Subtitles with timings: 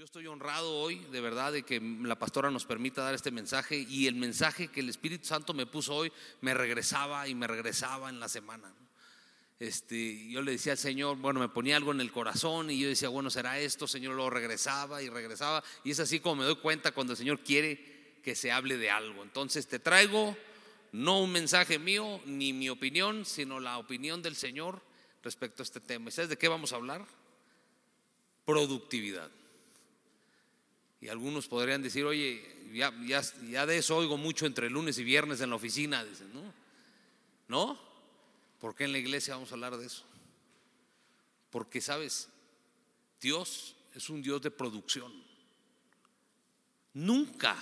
[0.00, 3.84] Yo estoy honrado hoy, de verdad, de que la pastora nos permita dar este mensaje
[3.86, 8.08] y el mensaje que el Espíritu Santo me puso hoy me regresaba y me regresaba
[8.08, 8.72] en la semana.
[9.58, 12.88] Este, yo le decía al Señor, bueno, me ponía algo en el corazón y yo
[12.88, 15.62] decía, bueno, será esto, Señor, luego regresaba y regresaba.
[15.84, 18.88] Y es así como me doy cuenta cuando el Señor quiere que se hable de
[18.88, 19.22] algo.
[19.22, 20.34] Entonces te traigo
[20.92, 24.80] no un mensaje mío ni mi opinión, sino la opinión del Señor
[25.22, 26.08] respecto a este tema.
[26.08, 27.04] ¿Y sabes de qué vamos a hablar?
[28.46, 29.30] Productividad.
[31.00, 32.92] Y algunos podrían decir, oye, ya,
[33.48, 36.04] ya, de eso oigo mucho entre lunes y viernes en la oficina.
[36.04, 36.52] Dicen, ¿no?
[37.48, 37.78] ¿No?
[38.60, 40.04] ¿Por qué en la iglesia vamos a hablar de eso?
[41.50, 42.28] Porque, ¿sabes?
[43.20, 45.12] Dios es un Dios de producción.
[46.92, 47.56] Nunca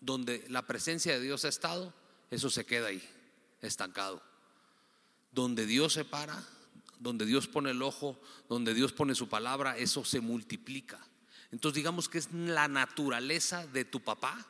[0.00, 1.94] donde la presencia de Dios ha estado,
[2.30, 3.02] eso se queda ahí,
[3.62, 4.22] estancado.
[5.30, 6.42] Donde Dios se para,
[6.98, 10.98] donde Dios pone el ojo, donde Dios pone su palabra, eso se multiplica.
[11.52, 14.46] Entonces digamos que es la naturaleza de tu papá,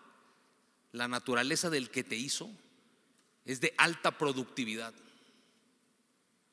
[0.92, 2.50] la naturaleza del que te hizo,
[3.44, 4.94] es de alta productividad.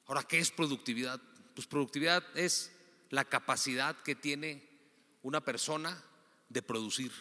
[0.05, 1.19] Ahora, ¿qué es productividad?
[1.53, 2.71] Pues productividad es
[3.09, 4.67] la capacidad que tiene
[5.21, 6.01] una persona
[6.49, 7.11] de producir.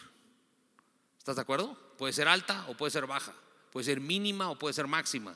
[1.17, 1.77] ¿Estás de acuerdo?
[1.97, 3.33] Puede ser alta o puede ser baja,
[3.71, 5.35] puede ser mínima o puede ser máxima.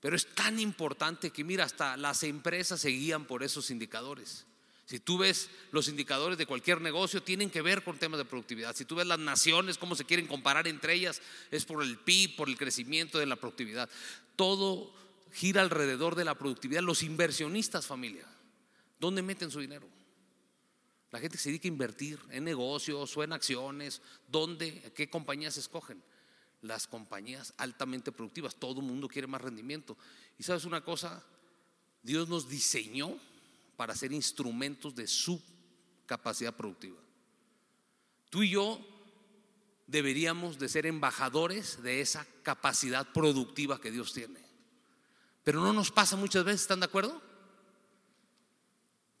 [0.00, 4.44] Pero es tan importante que mira, hasta las empresas se guían por esos indicadores.
[4.88, 8.74] Si tú ves los indicadores de cualquier negocio, tienen que ver con temas de productividad.
[8.74, 12.36] Si tú ves las naciones, cómo se quieren comparar entre ellas, es por el PIB,
[12.36, 13.90] por el crecimiento de la productividad.
[14.34, 14.90] Todo
[15.30, 16.80] gira alrededor de la productividad.
[16.80, 18.24] Los inversionistas, familia,
[18.98, 19.86] ¿dónde meten su dinero?
[21.10, 24.90] La gente que se dedica a invertir en negocios o en acciones, ¿dónde?
[24.96, 26.02] ¿Qué compañías escogen?
[26.62, 28.56] Las compañías altamente productivas.
[28.56, 29.98] Todo el mundo quiere más rendimiento.
[30.38, 31.22] Y sabes una cosa,
[32.02, 33.18] Dios nos diseñó
[33.78, 35.40] para ser instrumentos de su
[36.04, 36.98] capacidad productiva.
[38.28, 38.84] Tú y yo
[39.86, 44.40] deberíamos de ser embajadores de esa capacidad productiva que Dios tiene.
[45.44, 47.22] Pero no nos pasa muchas veces, ¿están de acuerdo?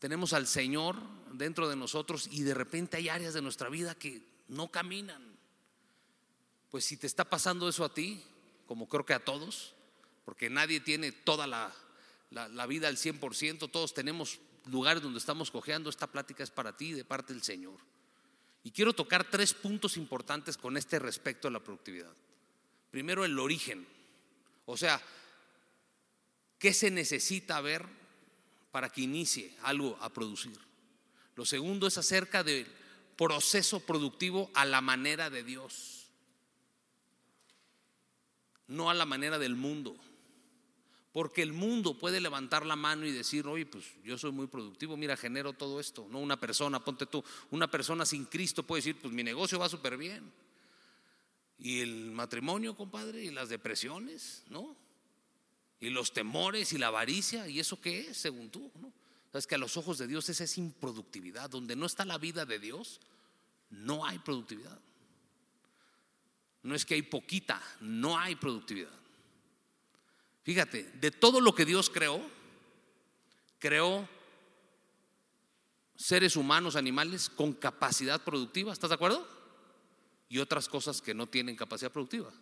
[0.00, 0.96] Tenemos al Señor
[1.34, 5.38] dentro de nosotros y de repente hay áreas de nuestra vida que no caminan.
[6.68, 8.24] Pues si te está pasando eso a ti,
[8.66, 9.76] como creo que a todos,
[10.24, 11.72] porque nadie tiene toda la,
[12.30, 16.92] la vida al 100%, todos tenemos lugares donde estamos cojeando, esta plática es para ti
[16.92, 17.78] de parte del Señor.
[18.64, 22.12] Y quiero tocar tres puntos importantes con este respecto a la productividad.
[22.90, 23.86] Primero, el origen.
[24.66, 25.00] O sea,
[26.58, 27.86] ¿qué se necesita ver
[28.70, 30.58] para que inicie algo a producir?
[31.36, 32.66] Lo segundo es acerca del
[33.16, 36.08] proceso productivo a la manera de Dios,
[38.66, 39.96] no a la manera del mundo.
[41.12, 44.96] Porque el mundo puede levantar la mano y decir, oye, pues yo soy muy productivo,
[44.96, 46.06] mira, genero todo esto.
[46.10, 49.68] No una persona, ponte tú, una persona sin Cristo puede decir, pues mi negocio va
[49.68, 50.30] súper bien.
[51.58, 54.76] Y el matrimonio, compadre, y las depresiones, ¿no?
[55.80, 58.70] Y los temores y la avaricia, ¿y eso qué es, según tú?
[58.80, 58.92] ¿no?
[59.32, 61.50] Sabes que a los ojos de Dios esa es improductividad.
[61.50, 63.00] Donde no está la vida de Dios,
[63.70, 64.78] no hay productividad.
[66.62, 68.97] No es que hay poquita, no hay productividad.
[70.48, 72.22] Fíjate, de todo lo que Dios creó,
[73.58, 74.08] creó
[75.94, 79.28] seres humanos, animales con capacidad productiva, ¿estás de acuerdo?
[80.26, 82.32] Y otras cosas que no tienen capacidad productiva.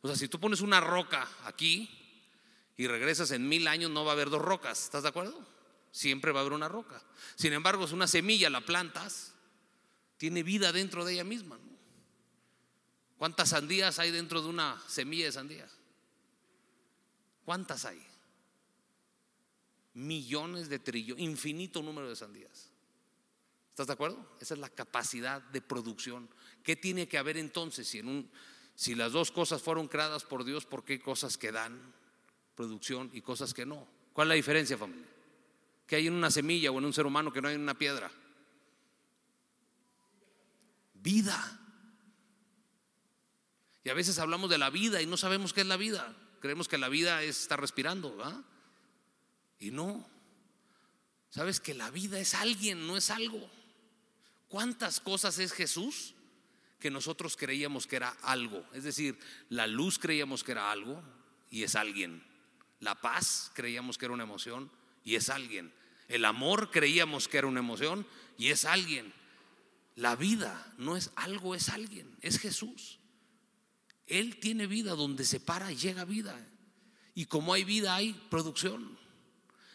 [0.00, 1.88] O sea, si tú pones una roca aquí
[2.76, 5.38] y regresas en mil años, no va a haber dos rocas, ¿estás de acuerdo?
[5.92, 7.00] Siempre va a haber una roca.
[7.36, 9.32] Sin embargo, es una semilla, la plantas,
[10.16, 11.56] tiene vida dentro de ella misma.
[13.16, 15.68] ¿Cuántas sandías hay dentro de una semilla de sandía?
[17.48, 17.98] ¿Cuántas hay?
[19.94, 22.68] Millones de trillones, infinito número de sandías.
[23.70, 24.36] ¿Estás de acuerdo?
[24.38, 26.28] Esa es la capacidad de producción.
[26.62, 30.92] ¿Qué tiene que haber entonces si, las dos cosas fueron creadas por Dios, por qué
[30.92, 31.94] hay cosas que dan
[32.54, 33.88] producción y cosas que no?
[34.12, 35.08] ¿Cuál es la diferencia, familia?
[35.86, 37.78] ¿Qué hay en una semilla o en un ser humano que no hay en una
[37.78, 38.10] piedra?
[40.92, 41.60] Vida.
[43.84, 46.14] Y a veces hablamos de la vida y no sabemos qué es la vida.
[46.40, 48.16] Creemos que la vida es estar respirando.
[49.58, 50.08] Y no.
[51.30, 53.50] Sabes que la vida es alguien, no es algo.
[54.48, 56.14] ¿Cuántas cosas es Jesús
[56.80, 58.64] que nosotros creíamos que era algo?
[58.72, 59.18] Es decir,
[59.50, 61.02] la luz creíamos que era algo
[61.50, 62.24] y es alguien.
[62.80, 64.70] La paz creíamos que era una emoción
[65.04, 65.72] y es alguien.
[66.08, 68.06] El amor creíamos que era una emoción
[68.38, 69.12] y es alguien.
[69.96, 72.97] La vida no es algo, es alguien, es Jesús.
[74.08, 76.36] Él tiene vida donde se para llega vida.
[77.14, 78.98] Y como hay vida hay producción.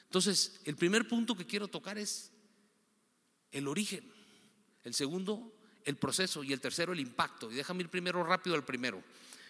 [0.05, 2.31] Entonces, el primer punto que quiero tocar es
[3.51, 4.11] el origen.
[4.83, 5.53] El segundo,
[5.85, 6.43] el proceso.
[6.43, 7.51] Y el tercero, el impacto.
[7.51, 9.03] Y déjame ir primero rápido al primero.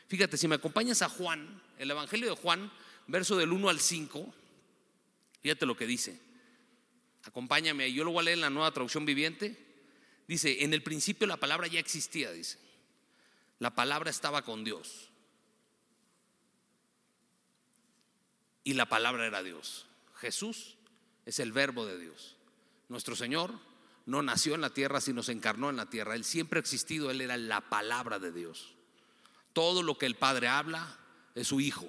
[0.07, 2.71] Fíjate, si me acompañas a Juan, el Evangelio de Juan,
[3.07, 4.33] verso del 1 al 5,
[5.41, 6.19] fíjate lo que dice.
[7.24, 9.57] Acompáñame, yo lo voy a leer en la nueva traducción viviente.
[10.27, 12.57] Dice, en el principio la palabra ya existía, dice.
[13.59, 15.09] La palabra estaba con Dios.
[18.63, 19.88] Y la palabra era Dios.
[20.15, 20.77] Jesús
[21.25, 22.35] es el verbo de Dios.
[22.89, 23.53] Nuestro Señor
[24.05, 26.15] no nació en la tierra, sino se encarnó en la tierra.
[26.15, 28.73] Él siempre ha existido, Él era la palabra de Dios.
[29.53, 30.97] Todo lo que el Padre habla
[31.35, 31.88] es su Hijo.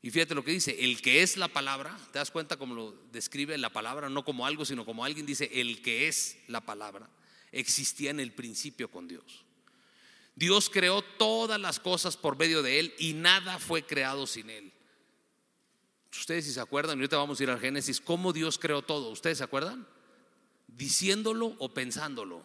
[0.00, 2.92] Y fíjate lo que dice, el que es la palabra, ¿te das cuenta cómo lo
[3.12, 4.08] describe la palabra?
[4.08, 7.08] No como algo, sino como alguien dice, el que es la palabra,
[7.52, 9.44] existía en el principio con Dios.
[10.34, 14.72] Dios creó todas las cosas por medio de Él y nada fue creado sin Él.
[16.10, 19.08] Ustedes si se acuerdan, ahorita vamos a ir al Génesis, ¿cómo Dios creó todo?
[19.10, 19.86] ¿Ustedes se acuerdan?
[20.68, 22.42] Diciéndolo o pensándolo.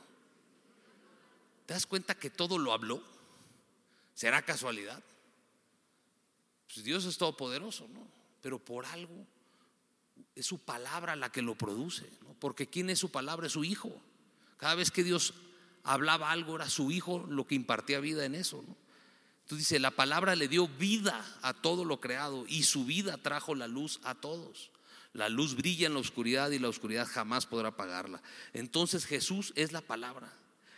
[1.66, 3.04] ¿Te das cuenta que todo lo habló?
[4.14, 5.04] ¿Será casualidad?
[6.74, 8.08] Pues Dios es todopoderoso, ¿no?
[8.42, 9.26] Pero por algo
[10.36, 12.34] es su palabra la que lo produce, ¿no?
[12.40, 13.48] Porque ¿quién es su palabra?
[13.48, 13.92] Es su hijo.
[14.58, 15.34] Cada vez que Dios
[15.88, 18.76] hablaba algo era su hijo lo que impartía vida en eso, ¿no?
[19.48, 23.56] Entonces dice, la palabra le dio vida a todo lo creado y su vida trajo
[23.56, 24.72] la luz a todos.
[25.14, 28.22] La luz brilla en la oscuridad y la oscuridad jamás podrá apagarla.
[28.52, 30.34] Entonces Jesús es la palabra,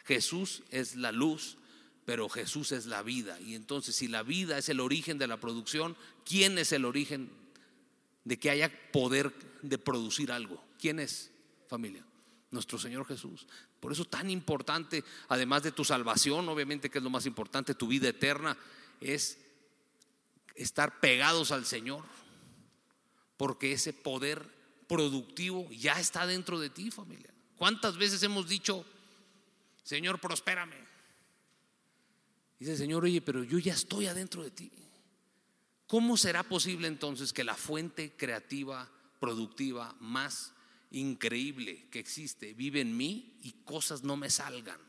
[0.05, 1.57] Jesús es la luz,
[2.05, 3.41] pero Jesús es la vida.
[3.41, 7.31] Y entonces si la vida es el origen de la producción, ¿quién es el origen
[8.23, 9.33] de que haya poder
[9.63, 10.63] de producir algo?
[10.77, 11.31] ¿Quién es,
[11.67, 12.05] familia?
[12.51, 13.47] Nuestro Señor Jesús.
[13.79, 17.87] Por eso tan importante, además de tu salvación, obviamente que es lo más importante, tu
[17.87, 18.57] vida eterna,
[18.99, 19.37] es
[20.55, 22.03] estar pegados al Señor.
[23.37, 24.45] Porque ese poder
[24.87, 27.33] productivo ya está dentro de ti, familia.
[27.55, 28.85] ¿Cuántas veces hemos dicho,
[29.83, 30.75] Señor, prospérame?
[32.59, 34.71] Dice Señor, oye, pero yo ya estoy adentro de ti.
[35.87, 38.89] ¿Cómo será posible entonces que la fuente creativa,
[39.19, 40.53] productiva más
[40.91, 44.79] increíble que existe vive en mí y cosas no me salgan?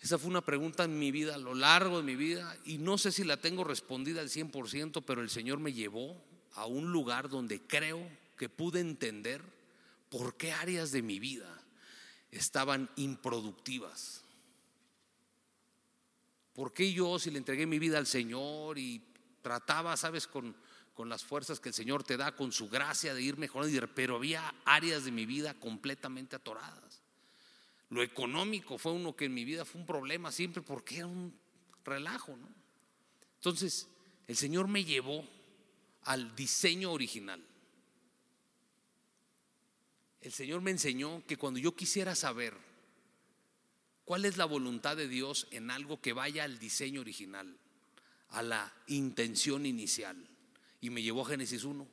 [0.00, 2.96] Esa fue una pregunta en mi vida, a lo largo de mi vida, y no
[2.96, 6.24] sé si la tengo respondida al 100%, pero el Señor me llevó
[6.54, 8.08] a un lugar donde creo
[8.38, 9.42] que pude entender
[10.08, 11.62] por qué áreas de mi vida
[12.30, 14.24] estaban improductivas.
[16.54, 19.02] ¿Por qué yo, si le entregué mi vida al Señor y
[19.42, 20.56] trataba, sabes, con,
[20.94, 24.16] con las fuerzas que el Señor te da, con su gracia de ir mejorando, pero
[24.16, 27.02] había áreas de mi vida completamente atoradas?
[27.88, 31.34] Lo económico fue uno que en mi vida fue un problema siempre porque era un
[31.84, 32.48] relajo, ¿no?
[33.36, 33.88] Entonces,
[34.28, 35.26] el Señor me llevó
[36.02, 37.42] al diseño original.
[40.20, 42.54] El Señor me enseñó que cuando yo quisiera saber
[44.10, 47.56] ¿Cuál es la voluntad de Dios en algo que vaya al diseño original,
[48.30, 50.16] a la intención inicial?
[50.80, 51.86] Y me llevó a Génesis 1.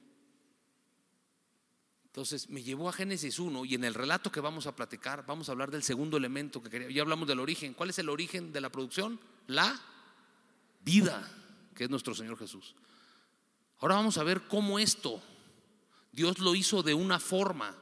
[2.05, 5.49] Entonces me llevó a Génesis 1 y en el relato que vamos a platicar vamos
[5.49, 6.89] a hablar del segundo elemento que quería.
[6.89, 7.75] Ya hablamos del origen.
[7.75, 9.19] ¿Cuál es el origen de la producción?
[9.45, 9.79] La
[10.83, 11.29] vida,
[11.75, 12.73] que es nuestro Señor Jesús.
[13.79, 15.21] Ahora vamos a ver cómo esto
[16.11, 17.75] Dios lo hizo de una forma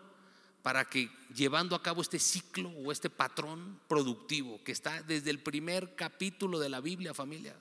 [0.62, 5.40] para que llevando a cabo este ciclo o este patrón productivo que está desde el
[5.40, 7.56] primer capítulo de la Biblia, familia.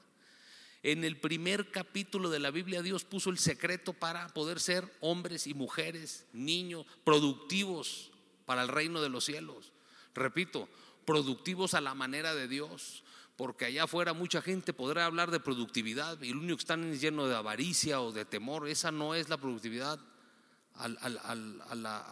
[0.84, 5.46] En el primer capítulo de la Biblia Dios puso el secreto para poder ser hombres
[5.46, 8.10] y mujeres, niños, productivos
[8.44, 9.72] para el reino de los cielos.
[10.14, 10.68] Repito,
[11.06, 13.02] productivos a la manera de Dios,
[13.34, 17.00] porque allá afuera mucha gente podrá hablar de productividad y lo único que están es
[17.00, 18.68] lleno de avaricia o de temor.
[18.68, 19.98] Esa no es la productividad
[20.74, 20.88] a,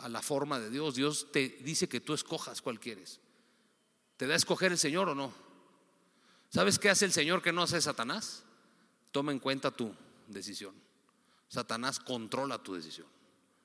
[0.09, 0.95] la, forma de Dios.
[0.95, 3.21] Dios te dice que tú escojas cuál quieres.
[4.17, 5.31] ¿Te da a escoger el Señor o no?
[6.49, 8.47] ¿Sabes qué hace el Señor que no hace Satanás?
[9.13, 9.95] Toma en cuenta tu
[10.27, 10.75] decisión.
[11.49, 13.07] Satanás controla tu decisión.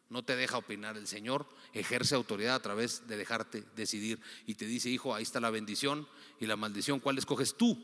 [0.10, 0.98] No te deja opinar.
[0.98, 4.22] El Señor ejerce autoridad a través de dejarte decidir.
[4.46, 6.08] Y te dice, hijo, ahí está la bendición
[6.40, 7.00] y la maldición.
[7.00, 7.78] ¿Cuál escoges tú?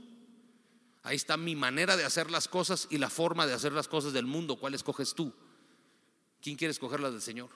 [1.03, 4.13] Ahí está mi manera de hacer las cosas y la forma de hacer las cosas
[4.13, 4.57] del mundo.
[4.57, 5.33] ¿Cuál escoges tú?
[6.41, 7.49] ¿Quién quiere escoger las del Señor?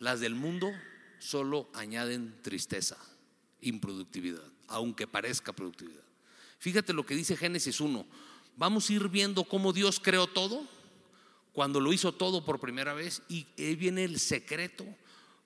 [0.00, 0.72] Las del mundo
[1.18, 2.96] solo añaden tristeza,
[3.60, 6.09] improductividad, aunque parezca productividad.
[6.60, 8.06] Fíjate lo que dice Génesis 1.
[8.56, 10.68] Vamos a ir viendo cómo Dios creó todo,
[11.52, 14.84] cuando lo hizo todo por primera vez, y ahí viene el secreto,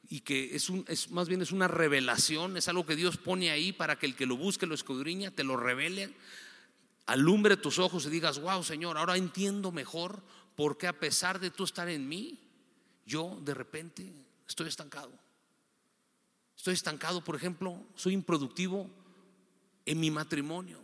[0.08, 3.52] y que es, un, es más bien es una revelación, es algo que Dios pone
[3.52, 6.12] ahí para que el que lo busque, lo escudriña, te lo revele,
[7.06, 10.20] alumbre tus ojos y digas, wow Señor, ahora entiendo mejor
[10.56, 12.40] porque a pesar de tú estar en mí,
[13.06, 14.12] yo de repente
[14.48, 15.12] estoy estancado.
[16.56, 18.90] Estoy estancado, por ejemplo, soy improductivo
[19.86, 20.83] en mi matrimonio.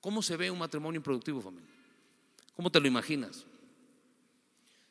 [0.00, 1.68] ¿Cómo se ve un matrimonio improductivo, familia?
[2.56, 3.44] ¿Cómo te lo imaginas?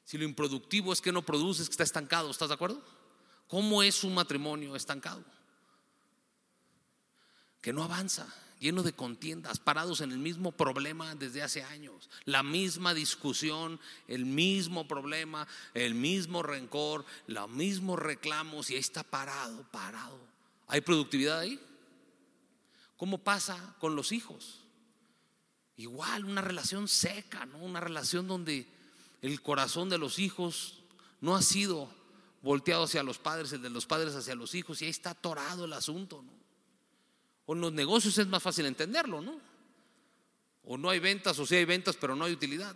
[0.03, 2.81] Si lo improductivo es que no produces, que está estancado, ¿estás de acuerdo?
[3.47, 5.23] ¿Cómo es un matrimonio estancado?
[7.61, 8.27] Que no avanza,
[8.59, 14.25] lleno de contiendas, parados en el mismo problema desde hace años, la misma discusión, el
[14.25, 20.19] mismo problema, el mismo rencor, los mismos reclamos y ahí está parado, parado.
[20.67, 21.59] ¿Hay productividad ahí?
[22.97, 24.58] ¿Cómo pasa con los hijos?
[25.79, 27.59] Igual, una relación seca, ¿no?
[27.59, 28.67] Una relación donde
[29.21, 30.81] el corazón de los hijos
[31.21, 31.89] no ha sido
[32.41, 35.63] volteado hacia los padres, el de los padres hacia los hijos, y ahí está atorado
[35.63, 36.21] el asunto.
[37.45, 39.39] O en los negocios es más fácil entenderlo, ¿no?
[40.65, 42.75] O no hay ventas, o sí hay ventas, pero no hay utilidad.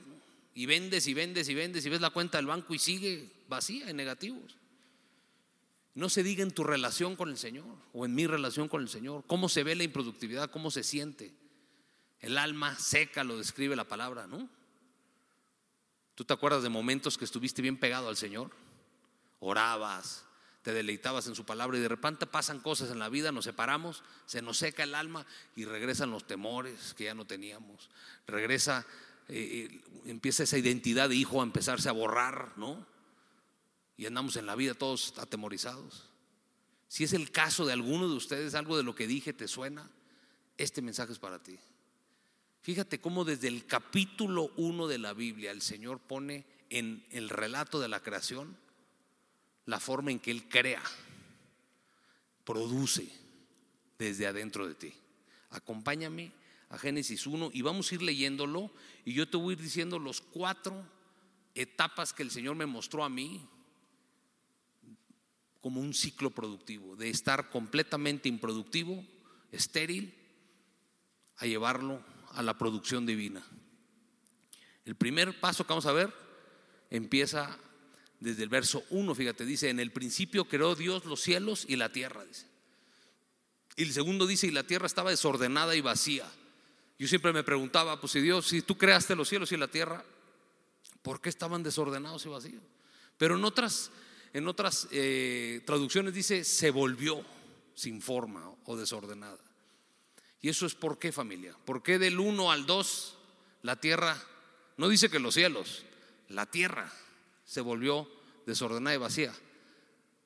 [0.55, 3.89] Y vendes y vendes y vendes y ves la cuenta del banco y sigue vacía
[3.89, 4.55] en negativos.
[5.93, 8.88] No se diga en tu relación con el Señor o en mi relación con el
[8.88, 11.42] Señor, cómo se ve la improductividad, cómo se siente.
[12.23, 14.47] El alma seca lo describe la palabra, ¿no?
[16.15, 18.49] ¿Tú te acuerdas de momentos que estuviste bien pegado al Señor?
[19.41, 20.23] Orabas,
[20.61, 24.03] te deleitabas en su palabra y de repente pasan cosas en la vida, nos separamos,
[24.25, 25.25] se nos seca el alma
[25.57, 27.89] y regresan los temores que ya no teníamos.
[28.25, 28.85] Regresa,
[29.27, 32.87] eh, eh, empieza esa identidad de hijo a empezarse a borrar, ¿no?
[33.97, 36.09] Y andamos en la vida todos atemorizados.
[36.87, 39.89] Si es el caso de alguno de ustedes, algo de lo que dije te suena,
[40.57, 41.59] este mensaje es para ti.
[42.63, 47.82] Fíjate cómo desde el capítulo 1 de la Biblia el Señor pone en el relato
[47.82, 48.55] de la creación
[49.65, 50.82] la forma en que Él crea,
[52.46, 53.12] produce
[54.00, 54.93] desde adentro de ti.
[55.50, 56.32] Acompáñame
[56.70, 58.72] a Génesis 1 y vamos a ir leyéndolo
[59.03, 60.88] y yo te voy a ir diciendo los cuatro
[61.55, 63.46] etapas que el Señor me mostró a mí
[65.60, 69.03] como un ciclo productivo, de estar completamente improductivo,
[69.51, 70.13] estéril,
[71.36, 73.45] a llevarlo a la producción divina.
[74.85, 76.13] El primer paso que vamos a ver
[76.89, 77.57] empieza
[78.19, 81.91] desde el verso 1, fíjate, dice, en el principio creó Dios los cielos y la
[81.91, 82.47] tierra, dice.
[83.75, 86.29] Y el segundo dice, y la tierra estaba desordenada y vacía.
[86.99, 90.05] Yo siempre me preguntaba, pues si Dios, si tú creaste los cielos y la tierra,
[91.01, 92.63] ¿por qué estaban desordenados y vacíos?
[93.17, 93.91] Pero en otras,
[94.31, 97.25] en otras eh, traducciones dice, se volvió
[97.73, 99.39] sin forma o desordenada.
[100.43, 101.55] ¿Y eso es por qué familia?
[101.63, 103.17] ¿Por qué del 1 al 2
[103.62, 104.21] la tierra,
[104.75, 105.85] no dice que los cielos,
[106.27, 106.91] la tierra
[107.45, 108.09] se volvió
[108.45, 109.33] desordenada y vacía?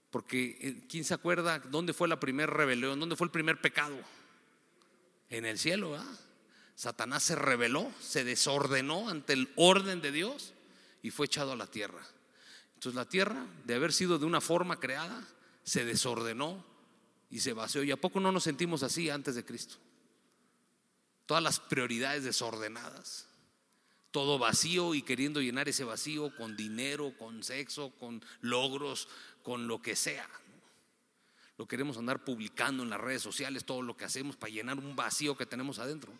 [0.10, 3.00] Porque eh, ¿quién se acuerda dónde fue la primera rebelión?
[3.00, 3.96] ¿Dónde fue el primer pecado?
[5.30, 6.20] En el cielo, ¿verdad?
[6.74, 10.56] Satanás se rebeló, se desordenó ante el orden de Dios
[11.04, 12.02] y fue echado a la tierra.
[12.74, 15.28] Entonces la tierra, de haber sido de una forma creada,
[15.64, 16.66] se desordenó
[17.30, 17.84] y se vació.
[17.84, 19.78] ¿Y a poco no nos sentimos así antes de Cristo?
[21.28, 23.28] Todas las prioridades desordenadas,
[24.12, 29.08] todo vacío y queriendo llenar ese vacío con dinero, con sexo, con logros,
[29.44, 30.28] con lo que sea.
[31.58, 34.96] Lo queremos andar publicando en las redes sociales, todo lo que hacemos para llenar un
[34.96, 36.12] vacío que tenemos adentro.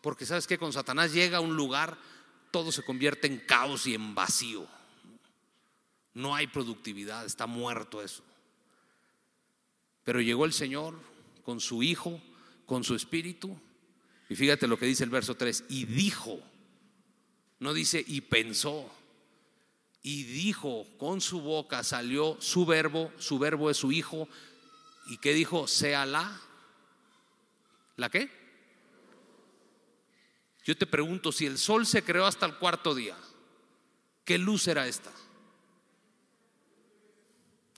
[0.00, 1.98] Porque sabes que con Satanás llega a un lugar,
[2.50, 4.66] todo se convierte en caos y en vacío.
[6.14, 8.22] No hay productividad, está muerto eso.
[10.04, 10.98] Pero llegó el Señor
[11.44, 12.22] con su Hijo,
[12.64, 13.60] con su Espíritu,
[14.28, 16.40] y fíjate lo que dice el verso 3, y dijo,
[17.58, 18.90] no dice y pensó,
[20.02, 24.28] y dijo, con su boca salió su verbo, su verbo es su hijo,
[25.06, 26.40] y qué dijo, sea la,
[27.96, 28.30] ¿la qué?
[30.64, 33.16] Yo te pregunto, si el sol se creó hasta el cuarto día,
[34.24, 35.12] ¿qué luz era esta?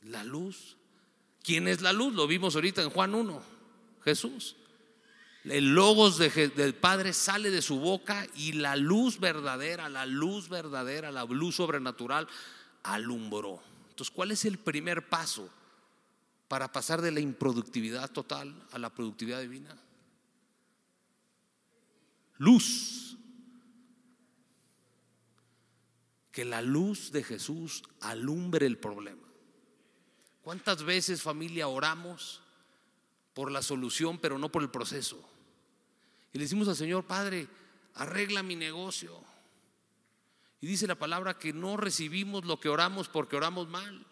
[0.04, 0.78] La luz.
[1.42, 2.14] ¿Quién es la luz?
[2.14, 3.42] Lo vimos ahorita en Juan 1,
[4.04, 4.56] Jesús.
[5.45, 11.11] El logos del Padre sale de su boca y la luz verdadera, la luz verdadera,
[11.11, 12.28] la luz sobrenatural
[12.83, 13.62] alumbró.
[13.90, 15.49] Entonces, ¿cuál es el primer paso
[16.49, 19.76] para pasar de la improductividad total a la productividad divina?
[22.38, 23.16] Luz.
[26.33, 29.26] Que la luz de Jesús alumbre el problema.
[30.42, 32.42] ¿Cuántas veces familia oramos?
[33.38, 35.16] Por la solución, pero no por el proceso.
[36.33, 37.47] Y le decimos al Señor, Padre,
[37.95, 39.16] arregla mi negocio.
[40.61, 44.04] Y dice la palabra que no recibimos lo que oramos porque oramos mal.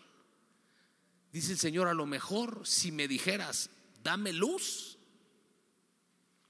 [1.33, 3.69] Dice el Señor, a lo mejor si me dijeras,
[4.05, 4.97] dame luz.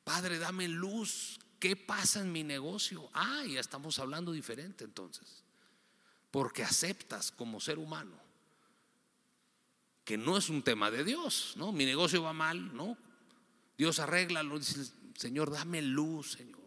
[0.04, 1.40] Padre, dame luz.
[1.58, 3.08] ¿Qué pasa en mi negocio?
[3.14, 5.44] Ah, ya estamos hablando diferente entonces.
[6.30, 8.25] Porque aceptas como ser humano
[10.06, 11.72] que no es un tema de Dios, ¿no?
[11.72, 12.96] Mi negocio va mal, ¿no?
[13.76, 16.60] Dios arréglalo, dice, Señor, dame luz, Señor.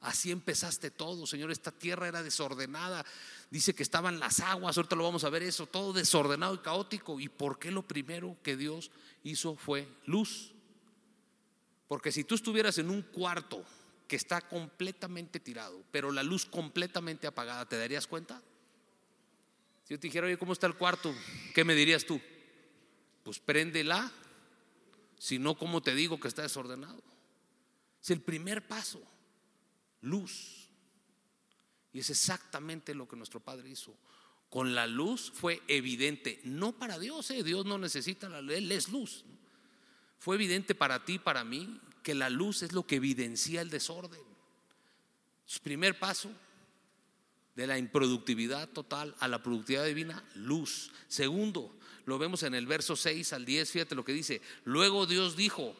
[0.00, 1.50] Así empezaste todo, Señor.
[1.50, 3.04] Esta tierra era desordenada.
[3.50, 7.20] Dice que estaban las aguas, ahorita lo vamos a ver eso, todo desordenado y caótico.
[7.20, 8.90] ¿Y por qué lo primero que Dios
[9.24, 10.54] hizo fue luz?
[11.88, 13.62] Porque si tú estuvieras en un cuarto
[14.08, 18.40] que está completamente tirado, pero la luz completamente apagada, ¿te darías cuenta?
[19.84, 21.14] Si yo te dijera, oye, ¿cómo está el cuarto?
[21.54, 22.18] ¿Qué me dirías tú?
[23.26, 24.08] Pues préndela,
[25.18, 27.02] si no, ¿cómo te digo que está desordenado?
[28.00, 29.02] Es el primer paso,
[30.00, 30.68] luz.
[31.92, 33.98] Y es exactamente lo que nuestro Padre hizo.
[34.48, 37.42] Con la luz fue evidente, no para Dios, ¿eh?
[37.42, 39.24] Dios no necesita la luz, Él es luz.
[40.20, 44.22] Fue evidente para ti, para mí, que la luz es lo que evidencia el desorden.
[45.46, 46.30] Su primer paso
[47.56, 50.92] de la improductividad total a la productividad divina, luz.
[51.08, 51.75] Segundo,
[52.06, 54.40] lo vemos en el verso 6 al 10, fíjate lo que dice.
[54.64, 55.76] Luego Dios dijo,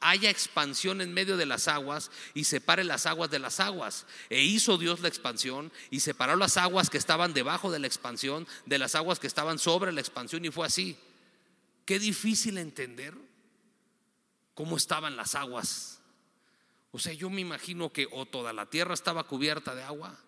[0.00, 4.06] haya expansión en medio de las aguas y separe las aguas de las aguas.
[4.30, 8.46] E hizo Dios la expansión y separó las aguas que estaban debajo de la expansión
[8.64, 10.96] de las aguas que estaban sobre la expansión y fue así.
[11.84, 13.14] Qué difícil entender
[14.54, 16.00] cómo estaban las aguas.
[16.90, 20.18] O sea, yo me imagino que o toda la tierra estaba cubierta de agua,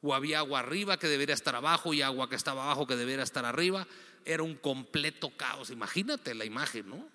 [0.00, 3.24] o había agua arriba que debería estar abajo y agua que estaba abajo que debería
[3.24, 3.86] estar arriba.
[4.28, 5.70] Era un completo caos.
[5.70, 7.08] Imagínate la imagen, ¿no?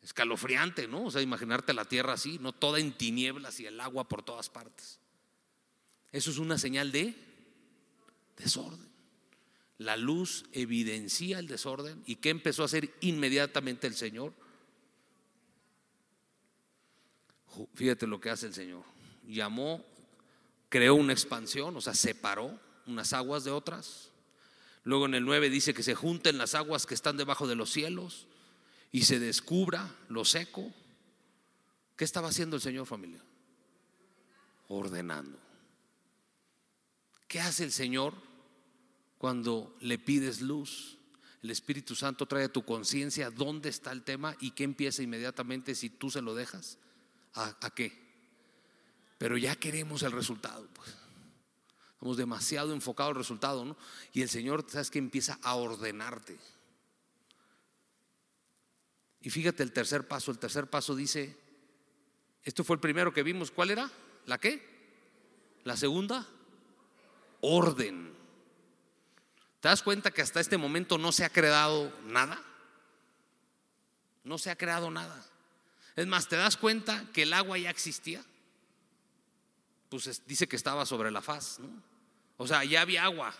[0.00, 1.04] Escalofriante, ¿no?
[1.04, 4.48] O sea, imaginarte la tierra así, no toda en tinieblas y el agua por todas
[4.48, 4.98] partes.
[6.10, 7.14] Eso es una señal de
[8.38, 8.88] desorden.
[9.76, 12.02] La luz evidencia el desorden.
[12.06, 14.32] ¿Y qué empezó a hacer inmediatamente el Señor?
[17.74, 18.84] Fíjate lo que hace el Señor.
[19.26, 19.84] Llamó,
[20.70, 24.11] creó una expansión, o sea, separó unas aguas de otras.
[24.84, 27.70] Luego en el 9 dice que se junten las aguas que están debajo de los
[27.70, 28.26] cielos
[28.90, 30.72] y se descubra lo seco.
[31.96, 33.22] ¿Qué estaba haciendo el Señor familia?
[34.68, 35.38] Ordenando.
[37.28, 38.14] ¿Qué hace el Señor
[39.18, 40.98] cuando le pides luz?
[41.42, 45.74] El Espíritu Santo trae a tu conciencia dónde está el tema y qué empieza inmediatamente
[45.74, 46.78] si tú se lo dejas.
[47.34, 47.98] ¿A, qué?
[49.18, 50.68] Pero ya queremos el resultado.
[50.74, 51.01] Pues.
[52.02, 53.76] Estamos demasiado enfocados al resultado, ¿no?
[54.12, 56.36] Y el Señor, ¿sabes que Empieza a ordenarte.
[59.20, 60.32] Y fíjate el tercer paso.
[60.32, 61.36] El tercer paso dice,
[62.42, 63.52] esto fue el primero que vimos.
[63.52, 63.88] ¿Cuál era?
[64.26, 64.66] ¿La qué?
[65.62, 66.26] La segunda,
[67.40, 68.12] orden.
[69.60, 72.42] ¿Te das cuenta que hasta este momento no se ha creado nada?
[74.24, 75.24] No se ha creado nada.
[75.94, 78.24] Es más, ¿te das cuenta que el agua ya existía?
[79.88, 81.91] Pues dice que estaba sobre la faz, ¿no?
[82.42, 83.32] O sea, ya había agua.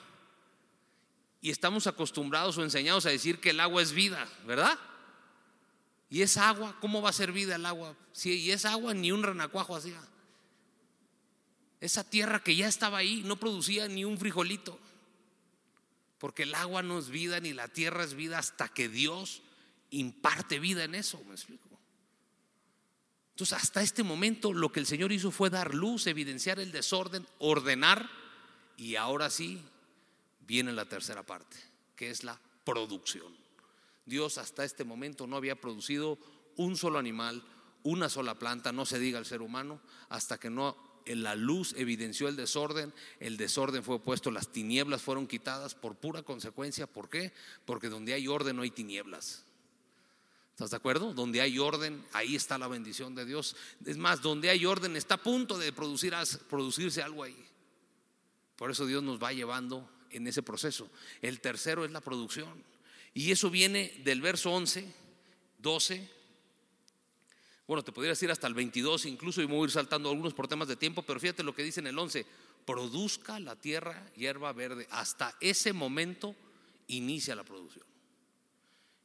[1.41, 4.79] Y estamos acostumbrados o enseñados a decir que el agua es vida, ¿verdad?
[6.09, 7.97] Y esa agua, ¿cómo va a ser vida el agua?
[8.12, 10.01] Si y esa agua ni un renacuajo hacía.
[11.81, 14.79] Esa tierra que ya estaba ahí no producía ni un frijolito.
[16.19, 19.43] Porque el agua no es vida ni la tierra es vida hasta que Dios
[19.91, 21.69] imparte vida en eso, me explico.
[23.31, 27.27] Entonces, hasta este momento lo que el Señor hizo fue dar luz, evidenciar el desorden,
[27.41, 28.21] ordenar,
[28.83, 29.62] y ahora sí
[30.40, 31.57] viene la tercera parte,
[31.95, 33.33] que es la producción.
[34.07, 36.18] Dios hasta este momento no había producido
[36.57, 37.45] un solo animal,
[37.85, 42.27] una sola planta, no se diga el ser humano, hasta que no la luz evidenció
[42.27, 46.88] el desorden, el desorden fue puesto, las tinieblas fueron quitadas por pura consecuencia.
[46.88, 47.33] ¿Por qué?
[47.64, 49.45] Porque donde hay orden no hay tinieblas.
[50.51, 51.14] ¿Estás de acuerdo?
[51.14, 53.55] Donde hay orden, ahí está la bendición de Dios.
[53.87, 56.14] Es más, donde hay orden está a punto de producir,
[56.49, 57.52] producirse algo ahí.
[58.57, 60.88] Por eso Dios nos va llevando en ese proceso.
[61.21, 62.62] El tercero es la producción.
[63.15, 64.87] Y eso viene del verso 11,
[65.59, 66.09] 12.
[67.67, 70.35] Bueno, te podría decir hasta el 22 incluso y me voy a ir saltando algunos
[70.35, 72.27] por temas de tiempo, pero fíjate lo que dice en el 11.
[72.67, 74.87] Produzca la tierra hierba verde.
[74.91, 76.35] Hasta ese momento
[76.88, 77.85] inicia la producción.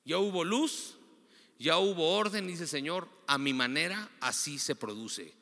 [0.06, 0.96] Ya hubo luz,
[1.60, 5.34] ya hubo orden, dice el Señor, a mi manera así se produce.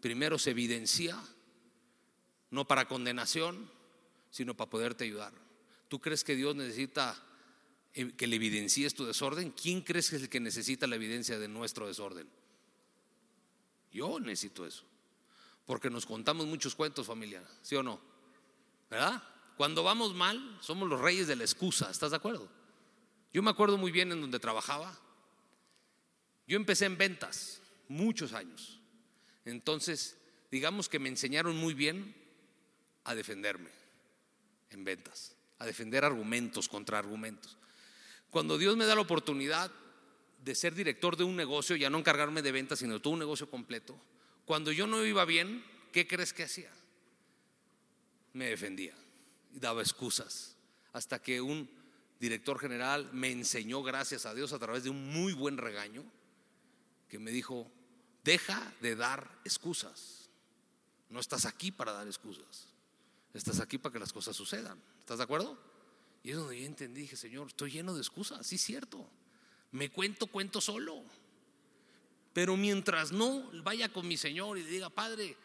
[0.00, 1.20] Primero se evidencia,
[2.50, 3.70] no para condenación,
[4.30, 5.32] sino para poderte ayudar.
[5.88, 7.16] ¿Tú crees que Dios necesita
[7.94, 9.50] eh, que le evidencies tu desorden?
[9.50, 12.28] ¿Quién crees que es el que necesita la evidencia de nuestro desorden?
[13.92, 14.84] Yo necesito eso.
[15.64, 18.00] Porque nos contamos muchos cuentos, familia, ¿sí o no?
[18.90, 19.22] ¿Verdad?
[19.56, 22.48] Cuando vamos mal, somos los reyes de la excusa, ¿estás de acuerdo?
[23.32, 24.96] Yo me acuerdo muy bien en donde trabajaba,
[26.46, 28.80] yo empecé en ventas muchos años.
[29.44, 30.16] Entonces,
[30.50, 32.14] digamos que me enseñaron muy bien
[33.06, 33.70] a defenderme
[34.70, 37.56] en ventas, a defender argumentos contra argumentos.
[38.30, 39.70] Cuando Dios me da la oportunidad
[40.44, 43.20] de ser director de un negocio, ya no encargarme de ventas, sino de todo un
[43.20, 43.96] negocio completo,
[44.44, 46.70] cuando yo no iba bien, ¿qué crees que hacía?
[48.32, 48.94] Me defendía
[49.54, 50.56] y daba excusas.
[50.92, 51.70] Hasta que un
[52.18, 56.04] director general me enseñó, gracias a Dios, a través de un muy buen regaño,
[57.08, 57.70] que me dijo,
[58.24, 60.28] deja de dar excusas.
[61.08, 62.75] No estás aquí para dar excusas.
[63.36, 64.80] Estás aquí para que las cosas sucedan.
[65.00, 65.58] ¿Estás de acuerdo?
[66.22, 69.08] Y es donde yo entendí, dije, Señor, estoy lleno de excusas, sí es cierto.
[69.72, 71.02] Me cuento, cuento solo.
[72.32, 75.36] Pero mientras no vaya con mi Señor y le diga, Padre,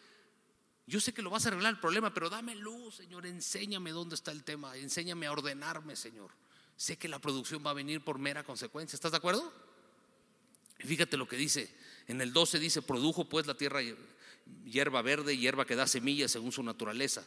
[0.88, 4.15] yo sé que lo vas a arreglar el problema, pero dame luz, Señor, enséñame dónde
[4.15, 6.32] está el tema, enséñame a ordenarme, Señor.
[6.75, 8.95] Sé que la producción va a venir por mera consecuencia.
[8.95, 9.51] ¿Estás de acuerdo?
[10.80, 11.69] fíjate lo que dice.
[12.08, 13.82] En el 12 dice, produjo pues la tierra
[14.65, 17.23] hierba verde, hierba que da semillas según su naturaleza.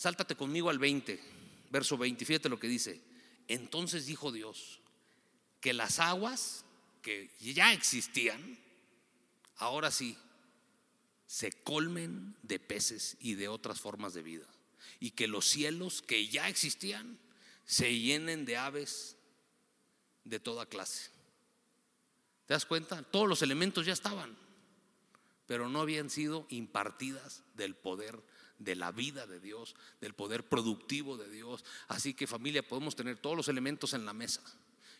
[0.00, 1.20] Sáltate conmigo al 20
[1.68, 3.02] verso 20, fíjate lo que dice.
[3.48, 4.80] Entonces dijo Dios
[5.60, 6.64] que las aguas
[7.02, 8.58] que ya existían,
[9.56, 10.16] ahora sí,
[11.26, 14.46] se colmen de peces y de otras formas de vida.
[15.00, 17.18] Y que los cielos que ya existían
[17.66, 19.18] se llenen de aves
[20.24, 21.10] de toda clase.
[22.46, 23.02] ¿Te das cuenta?
[23.02, 24.34] Todos los elementos ya estaban,
[25.44, 28.18] pero no habían sido impartidas del poder
[28.60, 31.64] de la vida de Dios, del poder productivo de Dios.
[31.88, 34.42] Así que familia, podemos tener todos los elementos en la mesa.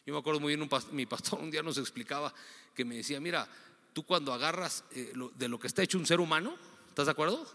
[0.05, 2.35] Yo me acuerdo muy bien, mi pastor un día nos explicaba
[2.75, 3.49] que me decía, mira,
[3.92, 6.57] tú cuando agarras eh, de lo que está hecho un ser humano,
[6.88, 7.46] ¿estás de acuerdo?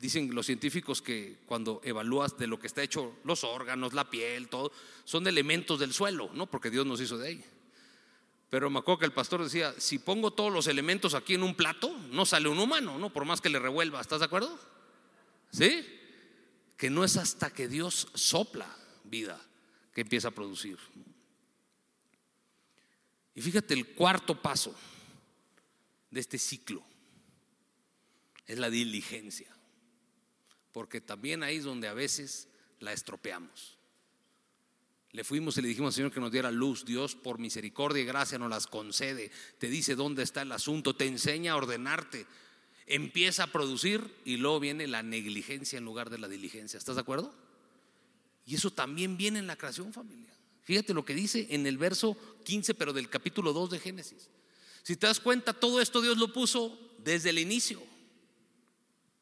[0.00, 4.48] dicen los científicos que cuando evalúas de lo que está hecho los órganos, la piel,
[4.48, 4.72] todo,
[5.04, 6.46] son elementos del suelo, ¿no?
[6.46, 7.44] Porque Dios nos hizo de ahí.
[8.50, 11.54] Pero me acuerdo que el pastor decía, si pongo todos los elementos aquí en un
[11.54, 13.12] plato, no sale un humano, ¿no?
[13.12, 14.58] Por más que le revuelva, ¿estás de acuerdo?
[15.50, 15.86] ¿Sí?
[16.76, 18.68] Que no es hasta que Dios sopla
[19.04, 19.40] vida
[19.92, 20.78] que empieza a producir.
[23.34, 24.74] Y fíjate el cuarto paso
[26.10, 26.84] de este ciclo
[28.46, 29.54] es la diligencia.
[30.72, 32.48] Porque también ahí es donde a veces
[32.80, 33.78] la estropeamos.
[35.12, 36.84] Le fuimos y le dijimos al Señor que nos diera luz.
[36.84, 39.30] Dios, por misericordia y gracia, nos las concede.
[39.58, 42.26] Te dice dónde está el asunto, te enseña a ordenarte
[42.88, 46.78] empieza a producir y luego viene la negligencia en lugar de la diligencia.
[46.78, 47.34] ¿Estás de acuerdo?
[48.46, 50.32] Y eso también viene en la creación familia.
[50.64, 54.28] Fíjate lo que dice en el verso 15, pero del capítulo 2 de Génesis.
[54.82, 57.82] Si te das cuenta, todo esto Dios lo puso desde el inicio.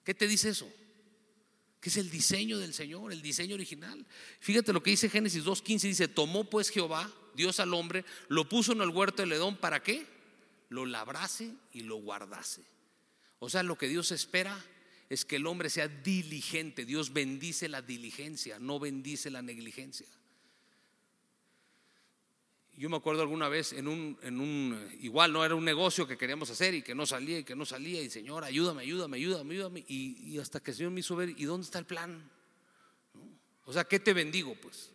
[0.04, 0.72] ¿Qué te dice eso?
[1.80, 4.06] Que es el diseño del Señor, el diseño original.
[4.40, 8.72] Fíjate lo que dice Génesis 2.15, dice, tomó pues Jehová, Dios al hombre, lo puso
[8.72, 10.06] en el huerto de Ledón, ¿para qué?
[10.68, 12.75] Lo labrase y lo guardase.
[13.38, 14.58] O sea, lo que Dios espera
[15.08, 16.84] es que el hombre sea diligente.
[16.84, 20.06] Dios bendice la diligencia, no bendice la negligencia.
[22.78, 26.18] Yo me acuerdo alguna vez en un, en un, igual no era un negocio que
[26.18, 29.54] queríamos hacer y que no salía y que no salía y Señor, ayúdame, ayúdame, ayúdame,
[29.54, 29.84] ayúdame.
[29.88, 32.30] Y, hasta que el Señor me hizo ver, ¿y dónde está el plan?
[33.64, 34.54] O sea, ¿qué te bendigo?
[34.56, 34.90] Pues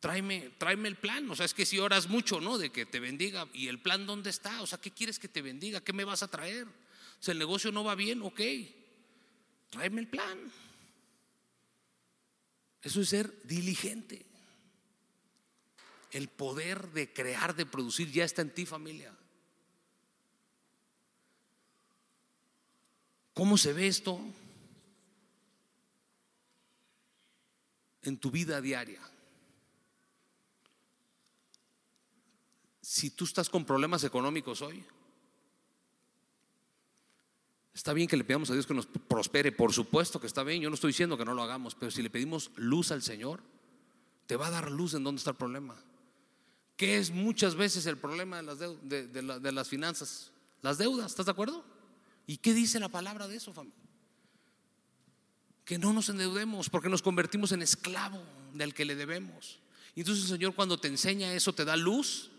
[0.00, 1.30] tráeme, tráeme el plan.
[1.30, 2.56] O sea, es que si oras mucho, ¿no?
[2.56, 3.46] De que te bendiga.
[3.52, 4.62] ¿Y el plan dónde está?
[4.62, 5.82] O sea, ¿qué quieres que te bendiga?
[5.82, 6.66] ¿Qué me vas a traer?
[7.20, 8.40] Si el negocio no va bien, ok,
[9.70, 10.38] tráeme el plan.
[12.82, 14.24] Eso es ser diligente.
[16.10, 19.14] El poder de crear, de producir, ya está en ti familia.
[23.34, 24.20] ¿Cómo se ve esto
[28.02, 29.00] en tu vida diaria?
[32.80, 34.84] Si tú estás con problemas económicos hoy,
[37.78, 40.60] Está bien que le pidamos a Dios que nos prospere, por supuesto que está bien,
[40.60, 43.40] yo no estoy diciendo que no lo hagamos, pero si le pedimos luz al Señor,
[44.26, 45.76] te va a dar luz en dónde está el problema.
[46.76, 50.32] ¿Qué es muchas veces el problema de las, de, las finanzas?
[50.60, 51.64] Las deudas, ¿estás de acuerdo?
[52.26, 53.78] ¿Y qué dice la palabra de eso, familia?
[55.64, 58.20] Que no nos endeudemos porque nos convertimos en esclavo
[58.54, 59.60] del que le debemos.
[59.94, 62.32] Y entonces el Señor cuando te enseña eso te da luz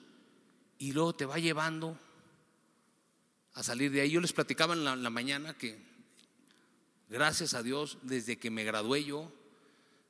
[0.78, 1.98] y luego te va llevando
[3.54, 4.12] a salir de ahí.
[4.12, 5.78] Yo les platicaba en la, mañana que,
[7.10, 9.32] gracias a Dios, desde que me gradué yo,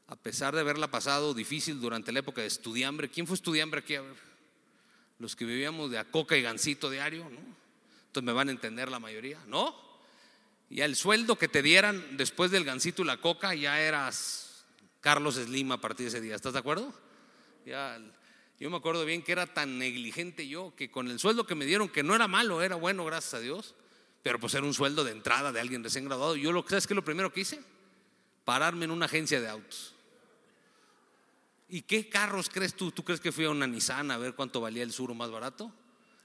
[0.08, 3.96] a pesar de haberla pasado difícil durante la época de estudiambre, ¿quién fue estudiambre aquí?
[3.96, 4.04] A
[5.20, 7.40] los que vivíamos de a coca y gancito diario, ¿no?
[8.08, 9.76] Entonces me van a entender la mayoría, ¿no?
[10.70, 14.66] Ya el sueldo que te dieran después del gancito y la coca, ya eras
[15.02, 16.94] Carlos Slim a partir de ese día, ¿estás de acuerdo?
[17.66, 18.00] Ya
[18.60, 21.66] yo me acuerdo bien que era tan negligente yo que con el sueldo que me
[21.66, 23.76] dieron, que no era malo, era bueno, gracias a Dios,
[24.22, 26.36] pero pues era un sueldo de entrada de alguien recién graduado.
[26.36, 27.62] Yo lo que sabes que lo primero que hice,
[28.44, 29.96] pararme en una agencia de autos.
[31.70, 32.92] ¿Y qué carros crees tú?
[32.92, 35.72] ¿Tú crees que fui a una Nissan a ver cuánto valía el suro más barato?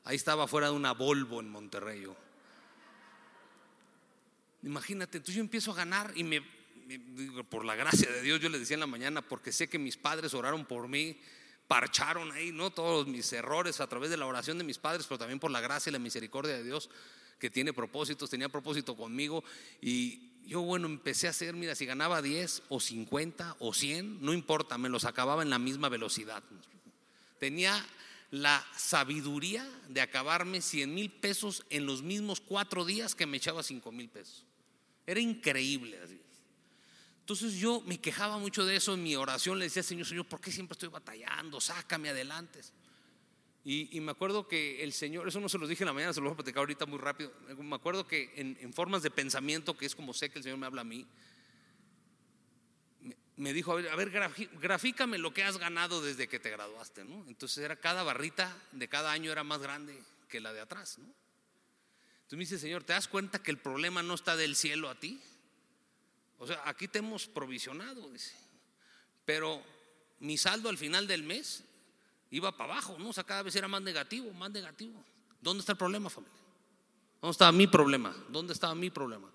[0.05, 2.07] Ahí estaba fuera de una Volvo en Monterrey.
[4.63, 6.43] Imagínate, entonces yo empiezo a ganar y me,
[7.51, 9.99] por la gracia de Dios, yo le decía en la mañana, porque sé que mis
[9.99, 11.21] padres oraron por mí,
[11.69, 12.71] parcharon ahí, ¿no?
[12.71, 15.61] Todos mis errores a través de la oración de mis padres, pero también por la
[15.61, 16.91] gracia y la misericordia de Dios
[17.39, 19.43] que tiene propósitos, tenía propósito conmigo
[19.81, 24.35] y yo, bueno, empecé a hacer, mira, si ganaba 10 o 50 o 100, no
[24.35, 26.43] importa, me los acababa en la misma velocidad.
[27.39, 27.83] Tenía
[28.31, 33.63] la sabiduría de acabarme 100 mil pesos en los mismos cuatro días que me echaba
[33.63, 34.45] 5 mil pesos.
[35.07, 35.99] Era increíble.
[37.25, 40.43] Entonces yo me quejaba mucho de eso en mi oración, le decía, Señor, Señor, ¿por
[40.43, 41.59] qué siempre estoy batallando?
[41.59, 42.61] Sácame adelante.
[43.65, 46.21] Y, me acuerdo que el Señor, eso no se lo dije en la mañana, se
[46.21, 47.33] lo voy a platicar ahorita muy rápido.
[47.57, 50.67] Me acuerdo que en, formas de pensamiento, que es como sé que el Señor me
[50.67, 51.07] habla a mí,
[53.37, 54.11] me, dijo, a ver, a ver
[54.61, 57.01] grafícame lo que has ganado desde que te graduaste.
[57.01, 60.99] Entonces era cada barrita de cada año era más grande que la de atrás.
[60.99, 65.01] Entonces me dice, Señor, ¿te das cuenta que el problema no está del cielo a
[65.01, 65.23] ti?
[66.45, 68.35] O sea, aquí te hemos provisionado, dice.
[69.25, 69.63] Pero
[70.21, 71.65] mi saldo al final del mes
[72.31, 73.09] iba para abajo, ¿no?
[73.09, 75.03] O sea, cada vez era más negativo, más negativo.
[75.41, 76.39] ¿Dónde está el problema, familia?
[77.23, 78.15] ¿Dónde estaba mi problema?
[78.29, 79.31] ¿Dónde estaba mi problema?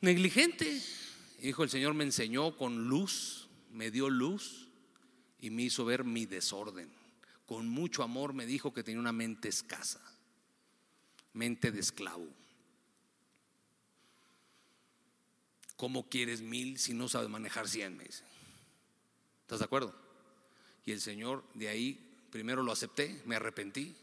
[0.00, 0.82] Negligente.
[1.42, 4.66] Hijo, el Señor me enseñó con luz, me dio luz
[5.40, 6.90] y me hizo ver mi desorden.
[7.46, 10.00] Con mucho amor me dijo que tenía una mente escasa,
[11.34, 12.26] mente de esclavo.
[15.76, 17.96] ¿Cómo quieres mil si no sabes manejar cien?
[17.96, 18.24] Me dice.
[19.42, 19.94] ¿Estás de acuerdo?
[20.84, 23.96] Y el Señor de ahí, primero lo acepté, me arrepentí.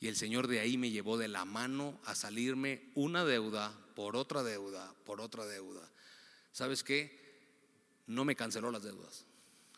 [0.00, 4.16] Y el Señor de ahí me llevó de la mano a salirme una deuda por
[4.16, 5.88] otra deuda, por otra deuda.
[6.52, 7.18] ¿Sabes qué?
[8.06, 9.24] No me canceló las deudas.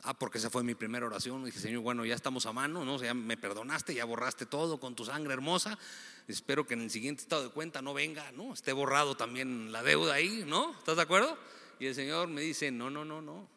[0.06, 1.42] Ah, porque esa fue mi primera oración.
[1.46, 2.96] Dije, Señor, bueno, ya estamos a mano, ¿no?
[2.96, 5.78] O sea, ya me perdonaste, ya borraste todo con tu sangre hermosa.
[6.28, 8.52] Espero que en el siguiente estado de cuenta no venga, ¿no?
[8.52, 10.72] Esté borrado también la deuda ahí, ¿no?
[10.78, 11.38] ¿Estás de acuerdo?
[11.78, 13.48] Y el Señor me dice, no, no, no, no.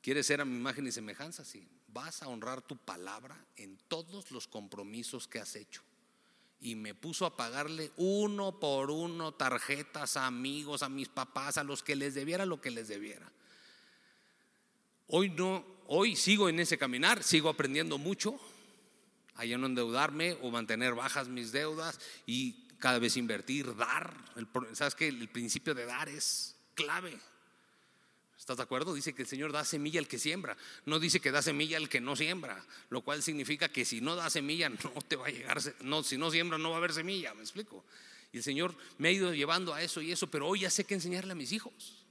[0.00, 1.44] ¿Quieres ser a mi imagen y semejanza?
[1.44, 1.68] Sí.
[1.88, 5.82] Vas a honrar tu palabra en todos los compromisos que has hecho.
[6.58, 11.64] Y me puso a pagarle uno por uno tarjetas a amigos, a mis papás, a
[11.64, 13.30] los que les debiera lo que les debiera.
[15.08, 18.40] Hoy no, hoy sigo en ese caminar, sigo aprendiendo mucho,
[19.34, 24.14] a no endeudarme o mantener bajas mis deudas y cada vez invertir, dar.
[24.72, 27.18] ¿Sabes que El principio de dar es clave.
[28.38, 28.92] ¿Estás de acuerdo?
[28.94, 31.88] Dice que el Señor da semilla al que siembra, no dice que da semilla al
[31.88, 34.76] que no siembra, lo cual significa que si no da semilla no
[35.08, 37.84] te va a llegar, no, si no siembra no va a haber semilla, me explico.
[38.32, 40.84] Y el Señor me ha ido llevando a eso y eso, pero hoy ya sé
[40.84, 42.03] que enseñarle a mis hijos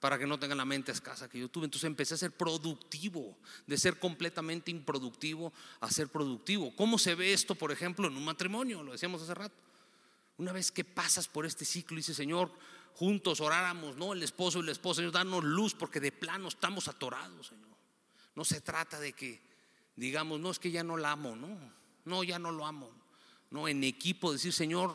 [0.00, 1.64] para que no tengan la mente escasa que yo tuve.
[1.64, 6.74] Entonces empecé a ser productivo, de ser completamente improductivo a ser productivo.
[6.76, 8.82] ¿Cómo se ve esto, por ejemplo, en un matrimonio?
[8.82, 9.56] Lo decíamos hace rato.
[10.38, 12.50] Una vez que pasas por este ciclo y dice, Señor,
[12.94, 14.12] juntos oráramos, ¿no?
[14.12, 17.66] El esposo y la esposa, Señor, danos luz porque de plano estamos atorados, Señor.
[18.34, 19.46] No se trata de que
[19.96, 21.58] digamos, no es que ya no la amo, no,
[22.04, 22.90] no, ya no lo amo.
[23.50, 24.94] No, en equipo decir, Señor,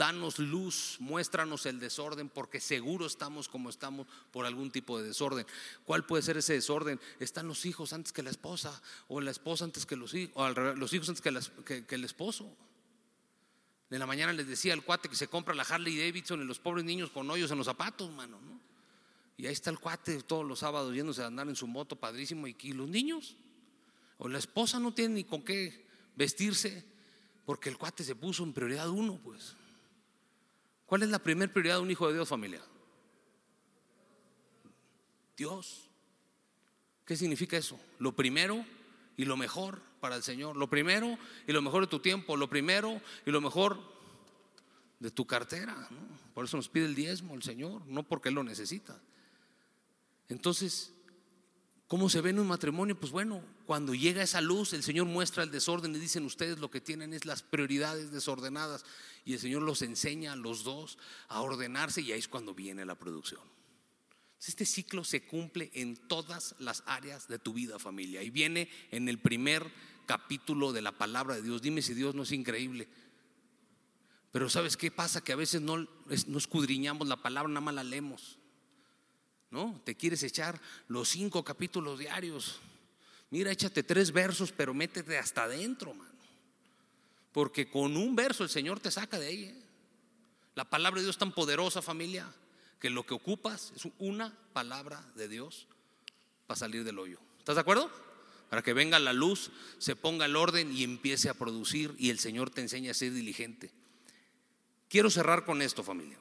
[0.00, 5.46] danos luz, muéstranos el desorden, porque seguro estamos como estamos por algún tipo de desorden.
[5.84, 6.98] ¿Cuál puede ser ese desorden?
[7.18, 10.48] Están los hijos antes que la esposa, o la esposa antes que los hijos, o
[10.48, 12.50] los hijos antes que, el esposo.
[13.90, 16.58] De la mañana les decía al cuate que se compra la Harley Davidson y los
[16.58, 18.58] pobres niños con hoyos en los zapatos, mano, ¿no?
[19.36, 22.46] Y ahí está el cuate todos los sábados yéndose a andar en su moto padrísimo
[22.46, 23.36] y, y los niños.
[24.16, 25.86] O la esposa no tiene ni con qué
[26.16, 26.86] vestirse
[27.44, 29.59] porque el cuate se puso en prioridad uno, pues.
[30.90, 32.60] ¿Cuál es la primera prioridad de un hijo de Dios, familia?
[35.36, 35.88] Dios.
[37.04, 37.78] ¿Qué significa eso?
[38.00, 38.66] Lo primero
[39.16, 40.56] y lo mejor para el Señor.
[40.56, 43.78] Lo primero y lo mejor de tu tiempo, lo primero y lo mejor
[44.98, 45.88] de tu cartera.
[46.34, 49.00] Por eso nos pide el diezmo el Señor, no porque Él lo necesita.
[50.28, 50.92] Entonces,
[51.90, 52.94] ¿cómo se ve en un matrimonio?
[52.94, 56.70] Pues bueno, cuando llega esa luz, el Señor muestra el desorden y dicen ustedes lo
[56.70, 58.84] que tienen es las prioridades desordenadas
[59.24, 62.86] y el Señor los enseña a los dos a ordenarse y ahí es cuando viene
[62.86, 63.40] la producción.
[64.46, 69.08] Este ciclo se cumple en todas las áreas de tu vida, familia, y viene en
[69.08, 69.68] el primer
[70.06, 71.60] capítulo de la palabra de Dios.
[71.60, 72.86] Dime si Dios no es increíble.
[74.30, 75.24] Pero ¿sabes qué pasa?
[75.24, 78.39] Que a veces no, no escudriñamos la palabra, nada más la leemos.
[79.50, 79.80] ¿No?
[79.84, 82.60] Te quieres echar los cinco capítulos diarios.
[83.30, 86.10] Mira, échate tres versos, pero métete hasta adentro, mano.
[87.32, 89.44] Porque con un verso el Señor te saca de ahí.
[89.44, 89.54] ¿eh?
[90.54, 92.26] La palabra de Dios es tan poderosa, familia,
[92.80, 95.66] que lo que ocupas es una palabra de Dios
[96.46, 97.18] para salir del hoyo.
[97.38, 97.90] ¿Estás de acuerdo?
[98.50, 102.18] Para que venga la luz, se ponga el orden y empiece a producir y el
[102.18, 103.70] Señor te enseñe a ser diligente.
[104.88, 106.18] Quiero cerrar con esto, familia.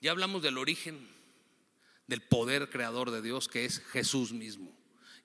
[0.00, 1.08] Ya hablamos del origen
[2.06, 4.72] del poder creador de Dios, que es Jesús mismo.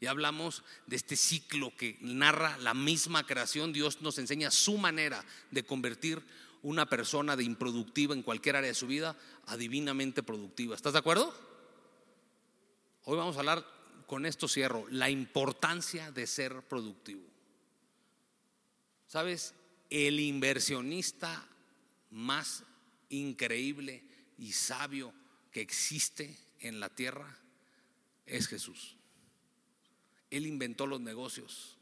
[0.02, 3.72] Ya hablamos de este ciclo que narra la misma creación.
[3.72, 6.22] Dios nos enseña su manera de convertir
[6.62, 10.76] una persona de improductiva en cualquier área de su vida a divinamente productiva.
[10.76, 11.34] ¿Estás de acuerdo?
[13.06, 13.66] Hoy vamos a hablar,
[14.08, 17.24] con esto cierro, la importancia de ser productivo.
[19.08, 19.54] ¿Sabes?
[19.90, 21.48] El inversionista
[22.10, 22.64] más
[23.10, 24.04] increíble
[24.38, 25.14] y sabio
[25.52, 27.38] que existe en la tierra
[28.26, 28.96] es Jesús.
[30.30, 31.78] Él inventó los negocios,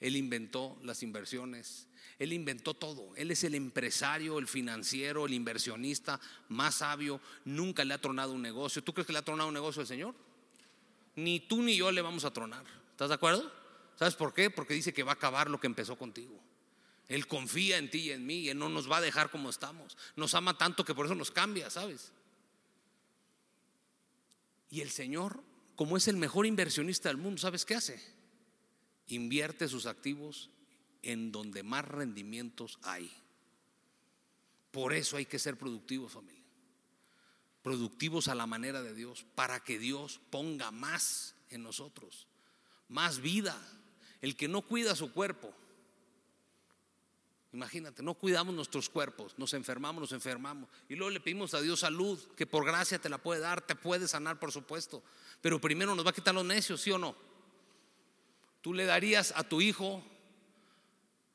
[0.00, 3.14] Él inventó las inversiones, Él inventó todo.
[3.16, 7.20] Él es el empresario, el financiero, el inversionista más sabio.
[7.44, 8.84] Nunca le ha tronado un negocio.
[8.84, 10.14] ¿Tú crees que le ha tronado un negocio al Señor?
[11.16, 12.64] Ni tú ni yo le vamos a tronar.
[12.92, 13.50] ¿Estás de acuerdo?
[13.96, 14.50] ¿Sabes por qué?
[14.50, 16.40] Porque dice que va a acabar lo que empezó contigo.
[17.08, 19.48] Él confía en ti y en mí y Él no nos va a dejar como
[19.48, 19.96] estamos.
[20.14, 22.12] Nos ama tanto que por eso nos cambia, ¿sabes?
[24.70, 25.42] Y el Señor,
[25.74, 27.98] como es el mejor inversionista del mundo, ¿sabes qué hace?
[29.06, 30.50] Invierte sus activos
[31.02, 33.10] en donde más rendimientos hay.
[34.70, 36.44] Por eso hay que ser productivos, familia.
[37.62, 42.26] Productivos a la manera de Dios, para que Dios ponga más en nosotros,
[42.88, 43.56] más vida.
[44.20, 45.54] El que no cuida su cuerpo,
[47.52, 50.68] Imagínate, no cuidamos nuestros cuerpos, nos enfermamos, nos enfermamos.
[50.88, 53.74] Y luego le pedimos a Dios salud, que por gracia te la puede dar, te
[53.74, 55.02] puede sanar, por supuesto.
[55.40, 57.16] Pero primero nos va a quitar los necios, ¿sí o no?
[58.60, 60.02] ¿Tú le darías a tu hijo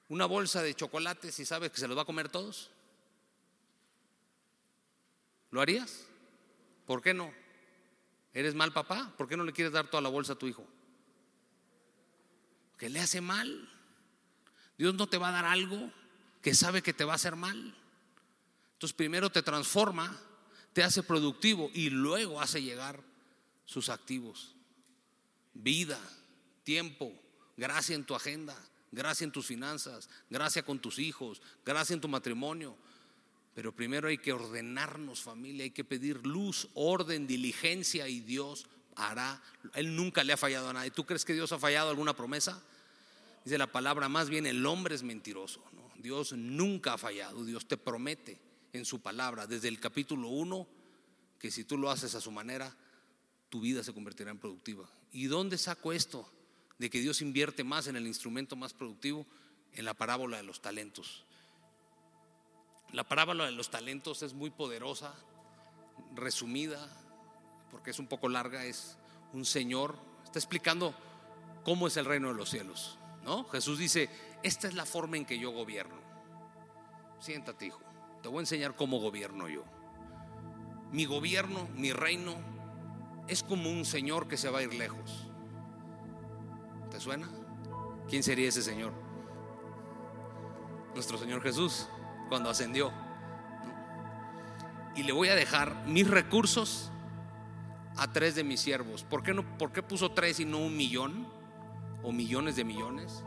[0.07, 2.69] una bolsa de chocolates y sabes que se los va a comer todos?
[5.49, 6.05] ¿Lo harías?
[6.85, 7.33] ¿Por qué no?
[8.33, 9.11] ¿Eres mal papá?
[9.17, 10.67] ¿Por qué no le quieres dar toda la bolsa a tu hijo?
[12.77, 13.69] ¿Qué le hace mal?
[14.77, 15.91] Dios no te va a dar algo
[16.43, 17.73] que sabe que te va a hacer mal.
[18.73, 20.15] Entonces primero te transforma,
[20.73, 23.01] te hace productivo y luego hace llegar
[23.65, 24.53] sus activos.
[25.53, 25.99] Vida,
[26.65, 27.13] tiempo,
[27.55, 28.57] gracia en tu agenda,
[28.91, 32.75] gracia en tus finanzas, gracia con tus hijos, gracia en tu matrimonio.
[33.55, 39.41] Pero primero hay que ordenarnos familia, hay que pedir luz, orden, diligencia y Dios hará.
[39.75, 40.91] Él nunca le ha fallado a nadie.
[40.91, 42.61] ¿Tú crees que Dios ha fallado alguna promesa?
[43.45, 45.63] Dice la palabra, más bien el hombre es mentiroso.
[46.03, 47.45] Dios nunca ha fallado.
[47.45, 48.37] Dios te promete
[48.73, 50.67] en su palabra, desde el capítulo 1,
[51.39, 52.75] que si tú lo haces a su manera,
[53.47, 54.85] tu vida se convertirá en productiva.
[55.13, 56.29] ¿Y dónde saco esto?
[56.77, 59.25] De que Dios invierte más en el instrumento más productivo,
[59.71, 61.23] en la parábola de los talentos.
[62.91, 65.15] La parábola de los talentos es muy poderosa,
[66.15, 66.85] resumida,
[67.71, 68.97] porque es un poco larga, es
[69.31, 70.93] un señor, está explicando
[71.63, 72.97] cómo es el reino de los cielos.
[73.23, 73.45] ¿No?
[73.45, 74.09] Jesús dice,
[74.43, 75.95] esta es la forma en que yo gobierno.
[77.19, 77.81] Siéntate, hijo.
[78.21, 79.63] Te voy a enseñar cómo gobierno yo.
[80.91, 82.35] Mi gobierno, mi reino,
[83.27, 85.27] es como un señor que se va a ir lejos.
[86.91, 87.29] ¿Te suena?
[88.09, 88.93] ¿Quién sería ese señor?
[90.93, 91.87] Nuestro Señor Jesús,
[92.29, 92.91] cuando ascendió.
[94.95, 96.91] Y le voy a dejar mis recursos
[97.97, 99.03] a tres de mis siervos.
[99.03, 101.27] ¿Por qué, no, ¿Por qué puso tres y no un millón
[102.03, 103.23] o millones de millones?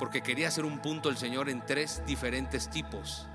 [0.00, 3.26] porque quería hacer un punto el Señor en tres diferentes tipos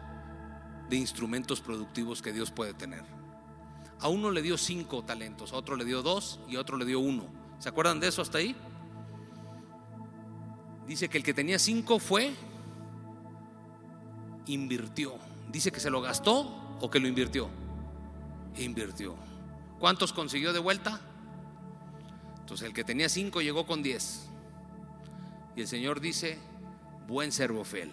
[0.89, 3.03] de instrumentos productivos que Dios puede tener.
[3.99, 6.85] A uno le dio cinco talentos, a otro le dio dos y a otro le
[6.85, 7.27] dio uno.
[7.59, 8.55] ¿Se acuerdan de eso hasta ahí?
[10.87, 12.33] Dice que el que tenía cinco fue,
[14.47, 15.19] invirtió.
[15.51, 17.47] Dice que se lo gastó o que lo invirtió.
[18.57, 19.15] Invirtió.
[19.79, 20.99] ¿Cuántos consiguió de vuelta?
[22.45, 24.27] Entonces el que tenía cinco llegó con diez.
[25.55, 26.37] Y el Señor dice,
[27.07, 27.91] buen servo fiel.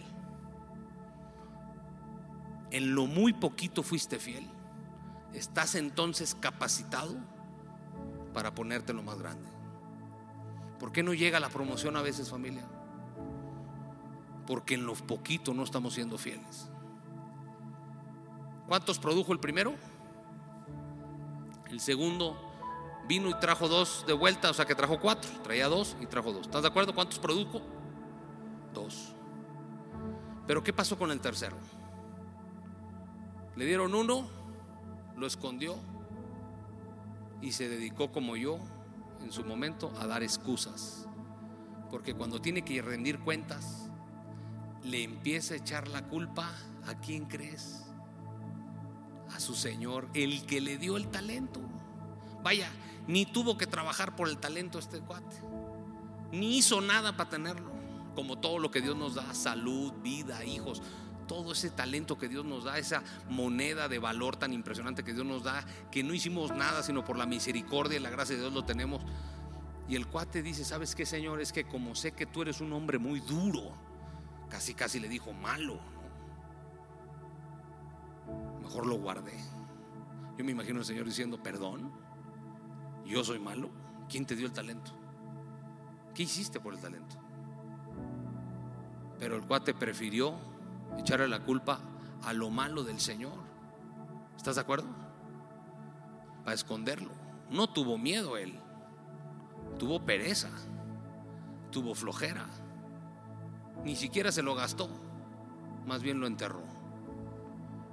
[2.71, 4.47] En lo muy poquito fuiste fiel.
[5.33, 7.17] Estás entonces capacitado
[8.35, 9.49] para ponerte lo más grande.
[10.79, 12.69] ¿Por qué no llega la promoción a veces familia?
[14.47, 16.69] Porque en lo poquito no estamos siendo fieles.
[18.69, 19.73] ¿Cuántos produjo el primero?
[21.71, 22.52] El segundo
[23.09, 25.31] vino y trajo dos de vuelta, o sea que trajo cuatro.
[25.43, 26.43] Traía dos y trajo dos.
[26.43, 26.95] ¿Estás de acuerdo?
[26.95, 27.63] ¿Cuántos produjo?
[28.73, 29.13] dos.
[30.47, 31.57] Pero ¿qué pasó con el tercero?
[33.55, 34.27] Le dieron uno,
[35.17, 35.77] lo escondió
[37.43, 38.59] y se dedicó como yo
[39.23, 41.07] en su momento a dar excusas.
[41.91, 43.91] Porque cuando tiene que rendir cuentas,
[44.83, 46.51] le empieza a echar la culpa
[46.87, 47.85] ¿A quién crees?
[49.31, 51.61] A su Señor, el que le dio el talento.
[52.43, 52.69] Vaya,
[53.07, 55.37] ni tuvo que trabajar por el talento este cuate,
[56.33, 57.71] ni hizo nada para tenerlo,
[58.15, 60.83] como todo lo que Dios nos da, salud, vida, hijos,
[61.27, 65.27] todo ese talento que Dios nos da, esa moneda de valor tan impresionante que Dios
[65.27, 68.53] nos da, que no hicimos nada, sino por la misericordia y la gracia de Dios
[68.53, 69.03] lo tenemos.
[69.89, 71.41] Y el cuate dice, ¿sabes qué, Señor?
[71.41, 73.75] Es que como sé que tú eres un hombre muy duro,
[74.49, 75.81] casi casi le dijo malo,
[78.63, 79.39] mejor lo guardé.
[80.39, 81.93] Yo me imagino al Señor diciendo, perdón,
[83.07, 83.71] yo soy malo.
[84.09, 84.93] ¿Quién te dio el talento?
[86.15, 87.17] ¿Qué hiciste por el talento?
[89.19, 90.35] Pero el cuate prefirió
[90.99, 91.81] echarle la culpa
[92.25, 93.39] a lo malo del Señor.
[94.37, 94.89] ¿Estás de acuerdo?
[96.45, 97.11] Para esconderlo.
[97.51, 98.59] No tuvo miedo él.
[99.79, 100.51] Tuvo pereza.
[101.71, 102.47] Tuvo flojera.
[103.85, 104.89] Ni siquiera se lo gastó.
[105.87, 106.63] Más bien lo enterró.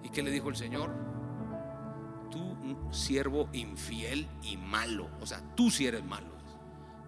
[0.04, 1.09] ¿Y qué le dijo el Señor?
[2.32, 2.56] Tú,
[2.92, 5.10] siervo infiel y malo.
[5.22, 6.28] O sea, tú sí eres malo.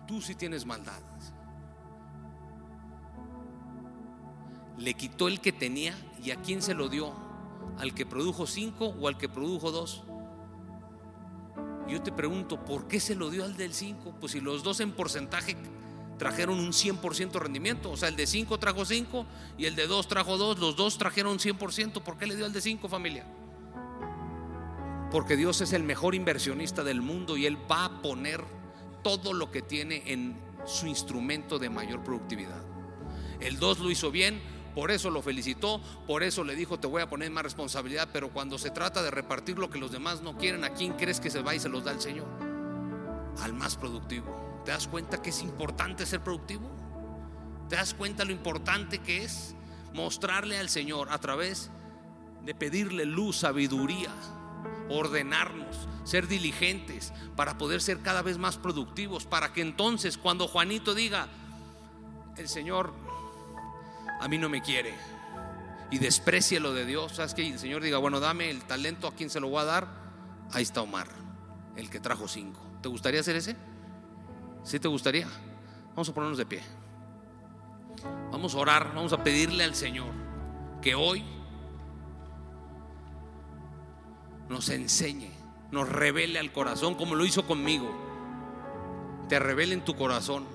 [0.07, 1.33] Tú sí tienes maldades.
[4.77, 7.13] Le quitó el que tenía y a quién se lo dio.
[7.77, 10.03] ¿Al que produjo cinco o al que produjo dos?
[11.87, 14.15] Yo te pregunto, ¿por qué se lo dio al del cinco?
[14.19, 15.55] Pues si los dos en porcentaje
[16.21, 17.89] trajeron un 100% rendimiento.
[17.89, 19.25] O sea, el de 5 trajo 5
[19.57, 20.59] y el de 2 trajo 2.
[20.59, 22.03] Los dos trajeron 100%.
[22.03, 23.25] ¿Por qué le dio al de 5 familia?
[25.11, 28.41] Porque Dios es el mejor inversionista del mundo y Él va a poner
[29.03, 32.63] todo lo que tiene en su instrumento de mayor productividad.
[33.39, 34.41] El 2 lo hizo bien,
[34.73, 38.29] por eso lo felicitó, por eso le dijo te voy a poner más responsabilidad, pero
[38.29, 41.29] cuando se trata de repartir lo que los demás no quieren, ¿a quién crees que
[41.29, 42.27] se va y se los da el Señor?
[43.41, 44.61] Al más productivo.
[44.63, 46.69] ¿Te das cuenta que es importante ser productivo?
[47.67, 49.55] ¿Te das cuenta lo importante que es
[49.93, 51.69] mostrarle al Señor a través
[52.45, 54.11] de pedirle luz, sabiduría,
[54.97, 60.93] ordenarnos, ser diligentes para poder ser cada vez más productivos, para que entonces cuando Juanito
[60.93, 61.27] diga,
[62.37, 62.93] el Señor
[64.19, 64.93] a mí no me quiere
[65.89, 69.13] y desprecie lo de Dios, ¿sabes que El Señor diga, bueno, dame el talento a
[69.13, 69.87] quien se lo voy a dar,
[70.53, 71.07] ahí está Omar,
[71.75, 72.61] el que trajo cinco.
[72.81, 73.55] ¿Te gustaría ser ese?
[74.63, 75.27] ¿Sí te gustaría?
[75.89, 76.61] Vamos a ponernos de pie.
[78.31, 80.11] Vamos a orar, vamos a pedirle al Señor
[80.81, 81.23] que hoy
[84.51, 85.31] nos enseñe,
[85.71, 87.89] nos revele al corazón como lo hizo conmigo.
[89.29, 90.45] Te revele en tu corazón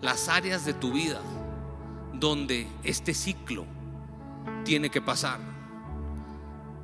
[0.00, 1.20] las áreas de tu vida
[2.12, 3.66] donde este ciclo
[4.64, 5.40] tiene que pasar.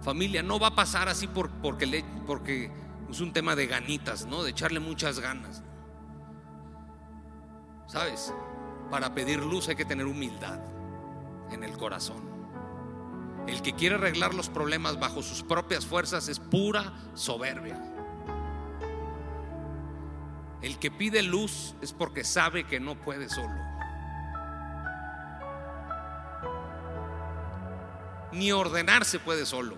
[0.03, 2.73] Familia, no va a pasar así por, porque, porque
[3.09, 4.43] es un tema de ganitas, ¿no?
[4.43, 5.63] De echarle muchas ganas.
[7.87, 8.35] ¿Sabes?
[8.91, 10.59] Para pedir luz hay que tener humildad
[11.53, 12.30] en el corazón.
[13.61, 17.79] El que quiere arreglar los problemas bajo sus propias fuerzas es pura soberbia.
[20.63, 23.55] El que pide luz es porque sabe que no puede solo.
[28.33, 29.77] Ni ordenarse puede solo.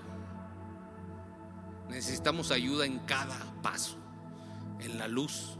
[1.88, 3.98] Necesitamos ayuda en cada paso,
[4.78, 5.58] en la luz,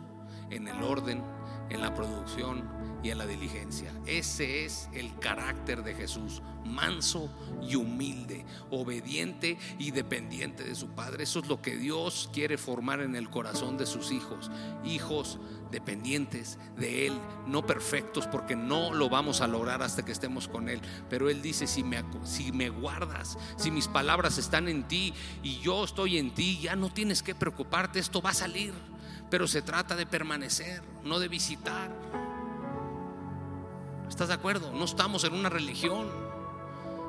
[0.49, 1.25] en el orden,
[1.70, 2.70] en la producción
[3.03, 3.93] y en la diligencia.
[4.07, 7.29] Ese es el carácter de Jesús, manso
[7.61, 11.25] y humilde, obediente y dependiente de su Padre.
[11.25, 14.51] Eso es lo que Dios quiere formar en el corazón de sus hijos,
[14.85, 15.39] hijos
[15.71, 20.69] dependientes de Él, no perfectos, porque no lo vamos a lograr hasta que estemos con
[20.69, 20.81] Él.
[21.09, 25.59] Pero Él dice, si me, si me guardas, si mis palabras están en ti y
[25.59, 28.73] yo estoy en ti, ya no tienes que preocuparte, esto va a salir
[29.33, 31.91] pero se trata de permanecer, no de visitar.
[34.13, 34.71] ¿Estás de acuerdo?
[34.73, 36.07] No estamos en una religión,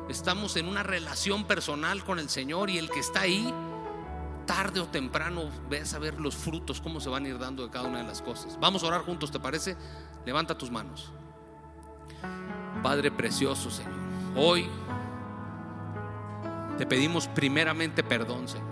[0.07, 3.53] estamos en una relación personal con el Señor y el que está ahí,
[4.45, 7.69] tarde o temprano, ves a ver los frutos, cómo se van a ir dando de
[7.69, 8.57] cada una de las cosas.
[8.57, 9.75] Vamos a orar juntos, ¿te parece?
[10.25, 11.11] Levanta tus manos.
[12.81, 13.91] Padre precioso, Señor,
[14.37, 14.69] hoy
[16.77, 18.71] te pedimos primeramente perdón, Señor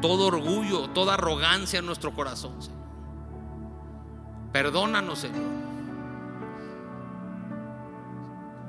[0.00, 2.78] todo orgullo, toda arrogancia en nuestro corazón, Señor.
[4.52, 5.60] Perdónanos, Señor.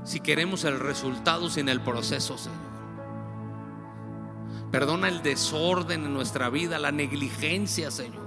[0.04, 2.72] Si queremos el resultado sin el proceso, Señor.
[4.72, 8.22] Perdona el desorden en nuestra vida, la negligencia, Señor.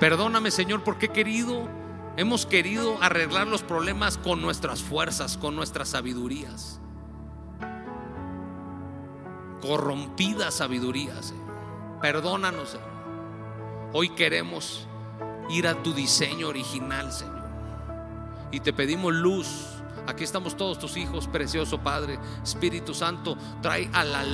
[0.00, 1.68] Perdóname, Señor, porque querido,
[2.16, 6.80] hemos querido arreglar los problemas con nuestras fuerzas, con nuestras sabidurías
[9.60, 11.14] corrompida sabiduría.
[12.00, 12.88] Perdónanos, Señor.
[13.92, 14.86] Hoy queremos
[15.50, 17.48] ir a tu diseño original, Señor.
[18.50, 19.77] Y te pedimos luz
[20.08, 22.18] Aquí estamos todos tus hijos, precioso Padre.
[22.42, 24.24] Espíritu Santo, trae a la,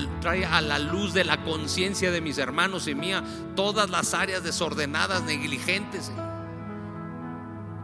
[0.52, 3.24] a la luz de la conciencia de mis hermanos y mía
[3.56, 6.12] todas las áreas desordenadas, negligentes.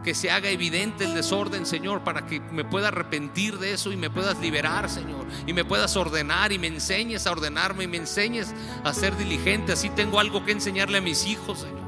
[0.05, 3.97] Que se haga evidente el desorden, Señor, para que me pueda arrepentir de eso y
[3.97, 5.25] me puedas liberar, Señor.
[5.45, 8.53] Y me puedas ordenar y me enseñes a ordenarme y me enseñes
[8.85, 9.73] a ser diligente.
[9.73, 11.81] Así tengo algo que enseñarle a mis hijos, Señor.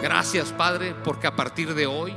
[0.00, 2.14] Gracias, Padre, porque a partir de hoy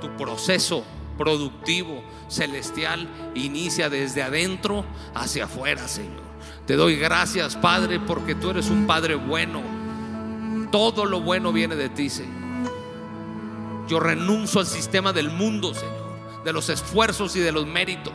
[0.00, 0.84] tu proceso
[1.16, 4.84] productivo celestial inicia desde adentro
[5.14, 6.26] hacia afuera, Señor.
[6.66, 9.62] Te doy gracias, Padre, porque tú eres un Padre bueno.
[10.70, 12.34] Todo lo bueno viene de ti, Señor.
[13.88, 18.14] Yo renuncio al sistema del mundo, Señor, de los esfuerzos y de los méritos.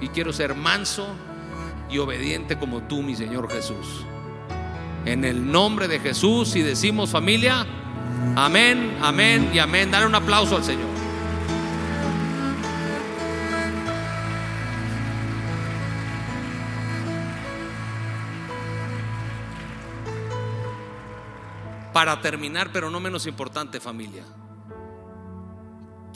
[0.00, 1.06] Y quiero ser manso
[1.90, 4.04] y obediente como tú, mi Señor Jesús.
[5.06, 7.66] En el nombre de Jesús y decimos familia,
[8.36, 9.90] amén, amén y amén.
[9.90, 10.88] Dale un aplauso al Señor.
[21.92, 24.24] Para terminar, pero no menos importante familia.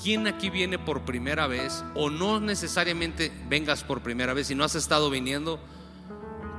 [0.02, 4.64] ¿Quién aquí viene por primera vez o no necesariamente vengas por primera vez y no
[4.64, 5.58] has estado viniendo,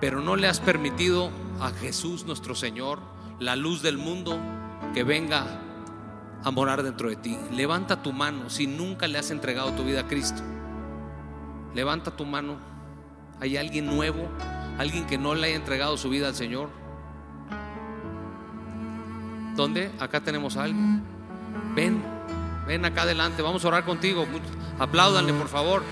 [0.02, 3.00] pero no le has permitido a Jesús nuestro Señor,
[3.40, 4.40] la luz del mundo,
[4.96, 5.46] que venga
[6.42, 7.38] a morar dentro de ti?
[7.52, 10.42] Levanta tu mano si nunca le has entregado tu vida a Cristo.
[11.74, 12.56] Levanta tu mano.
[13.42, 14.30] ¿Hay alguien nuevo?
[14.78, 16.70] ¿Alguien que no le haya entregado su vida al Señor?
[19.58, 19.92] ¿Dónde?
[20.00, 21.04] Acá tenemos a alguien.
[21.76, 22.02] Ven,
[22.66, 24.26] ven acá adelante, vamos a orar contigo.
[24.80, 25.84] Apláudanle, por favor.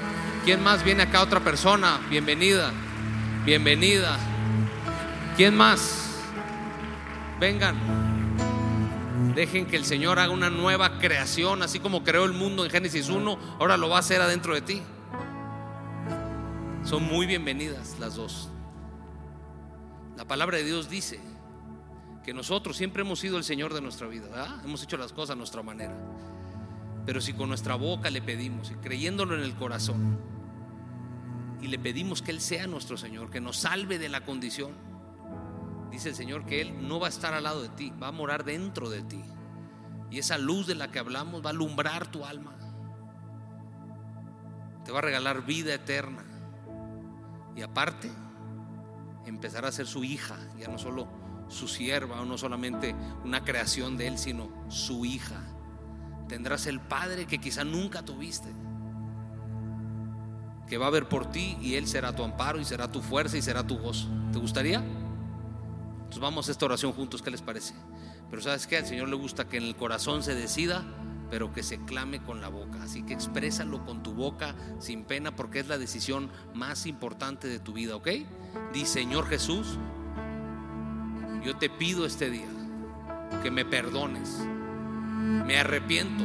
[0.46, 1.22] ¿Quién más viene acá?
[1.22, 2.00] Otra persona.
[2.10, 2.72] Bienvenida,
[3.44, 4.18] bienvenida.
[5.36, 6.22] ¿Quién más?
[7.42, 8.13] Vengan.
[9.36, 13.10] Dejen que el Señor haga una nueva creación, así como creó el mundo en Génesis
[13.10, 14.82] 1, ahora lo va a hacer adentro de ti.
[16.84, 18.50] Son muy bienvenidas las dos.
[20.18, 21.20] La palabra de Dios dice
[22.24, 25.36] que nosotros siempre hemos sido el Señor de nuestra vida, hemos hecho las cosas a
[25.36, 25.96] nuestra manera.
[27.06, 30.20] Pero si con nuestra boca le pedimos y creyéndolo en el corazón
[31.60, 34.93] y le pedimos que Él sea nuestro Señor, que nos salve de la condición,
[35.94, 38.12] dice el Señor que Él no va a estar al lado de ti, va a
[38.12, 39.24] morar dentro de ti.
[40.10, 42.56] Y esa luz de la que hablamos va a alumbrar tu alma.
[44.84, 46.24] Te va a regalar vida eterna.
[47.56, 48.12] Y aparte,
[49.28, 51.08] empezará a ser su hija, ya no solo
[51.48, 55.42] su sierva o no solamente una creación de Él, sino su hija.
[56.28, 58.50] Tendrás el Padre que quizá nunca tuviste,
[60.68, 63.38] que va a ver por ti y Él será tu amparo y será tu fuerza
[63.38, 64.10] y será tu gozo.
[64.32, 64.84] ¿Te gustaría?
[66.20, 67.74] Vamos a esta oración juntos, ¿qué les parece?
[68.30, 70.84] Pero sabes qué, al Señor le gusta que en el corazón se decida,
[71.30, 72.82] pero que se clame con la boca.
[72.84, 77.60] Así que exprésalo con tu boca sin pena porque es la decisión más importante de
[77.60, 78.08] tu vida, ¿ok?
[78.74, 79.78] Di, Señor Jesús,
[81.44, 82.48] yo te pido este día
[83.42, 84.40] que me perdones.
[85.46, 86.24] Me arrepiento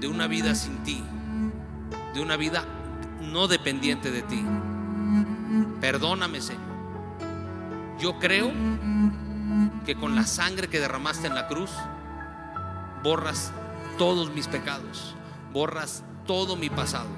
[0.00, 1.02] de una vida sin ti,
[2.14, 2.64] de una vida
[3.20, 4.44] no dependiente de ti.
[5.80, 6.75] Perdóname, Señor.
[7.98, 8.52] Yo creo
[9.86, 11.70] que con la sangre que derramaste en la cruz,
[13.02, 13.52] borras
[13.96, 15.16] todos mis pecados,
[15.52, 17.08] borras todo mi pasado.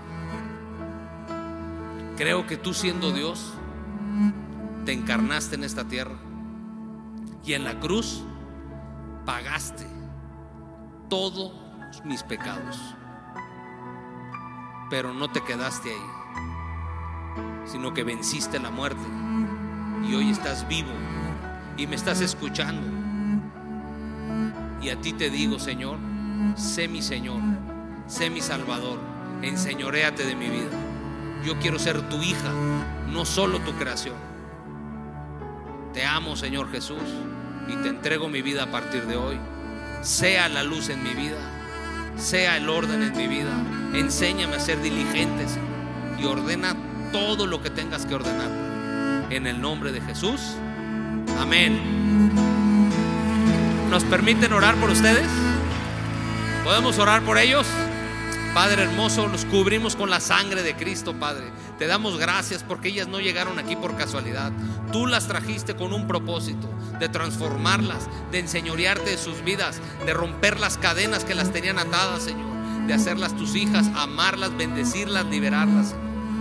[2.17, 3.55] Creo que tú siendo Dios,
[4.85, 6.17] te encarnaste en esta tierra
[7.45, 8.23] y en la cruz
[9.25, 9.87] pagaste
[11.09, 11.53] todos
[12.05, 12.79] mis pecados.
[14.91, 19.28] Pero no te quedaste ahí, sino que venciste la muerte
[20.07, 20.93] y hoy estás vivo
[21.77, 22.87] y me estás escuchando.
[24.83, 25.99] Y a ti te digo, Señor,
[26.57, 27.41] sé mi Señor,
[28.07, 28.99] sé mi Salvador,
[29.43, 30.71] enseñoréate de mi vida.
[31.45, 32.53] Yo quiero ser tu hija,
[33.09, 34.17] no solo tu creación.
[35.93, 37.03] Te amo, Señor Jesús,
[37.69, 39.39] y te entrego mi vida a partir de hoy.
[40.03, 41.39] Sea la luz en mi vida,
[42.17, 43.53] sea el orden en mi vida.
[43.95, 45.47] Enséñame a ser diligente
[46.21, 46.77] y ordena
[47.13, 48.68] todo lo que tengas que ordenar.
[49.31, 50.41] En el nombre de Jesús.
[51.39, 51.79] Amén.
[53.91, 55.29] ¿Nos permiten orar por ustedes?
[56.65, 57.67] ¿Podemos orar por ellos?
[58.55, 61.45] Padre hermoso, los cubrimos con la sangre de Cristo, Padre.
[61.79, 64.51] Te damos gracias porque ellas no llegaron aquí por casualidad.
[64.93, 66.69] Tú las trajiste con un propósito,
[66.99, 72.25] de transformarlas, de enseñorearte de sus vidas, de romper las cadenas que las tenían atadas,
[72.25, 72.49] Señor.
[72.87, 75.95] De hacerlas tus hijas, amarlas, bendecirlas, liberarlas.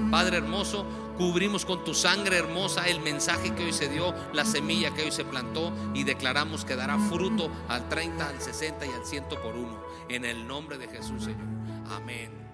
[0.10, 0.88] Padre hermoso,
[1.18, 5.12] Cubrimos con tu sangre hermosa el mensaje que hoy se dio, la semilla que hoy
[5.12, 9.56] se plantó y declaramos que dará fruto al 30, al 60 y al 100 por
[9.56, 9.82] uno.
[10.10, 11.48] En el nombre de Jesús, Señor.
[11.90, 12.47] Amén.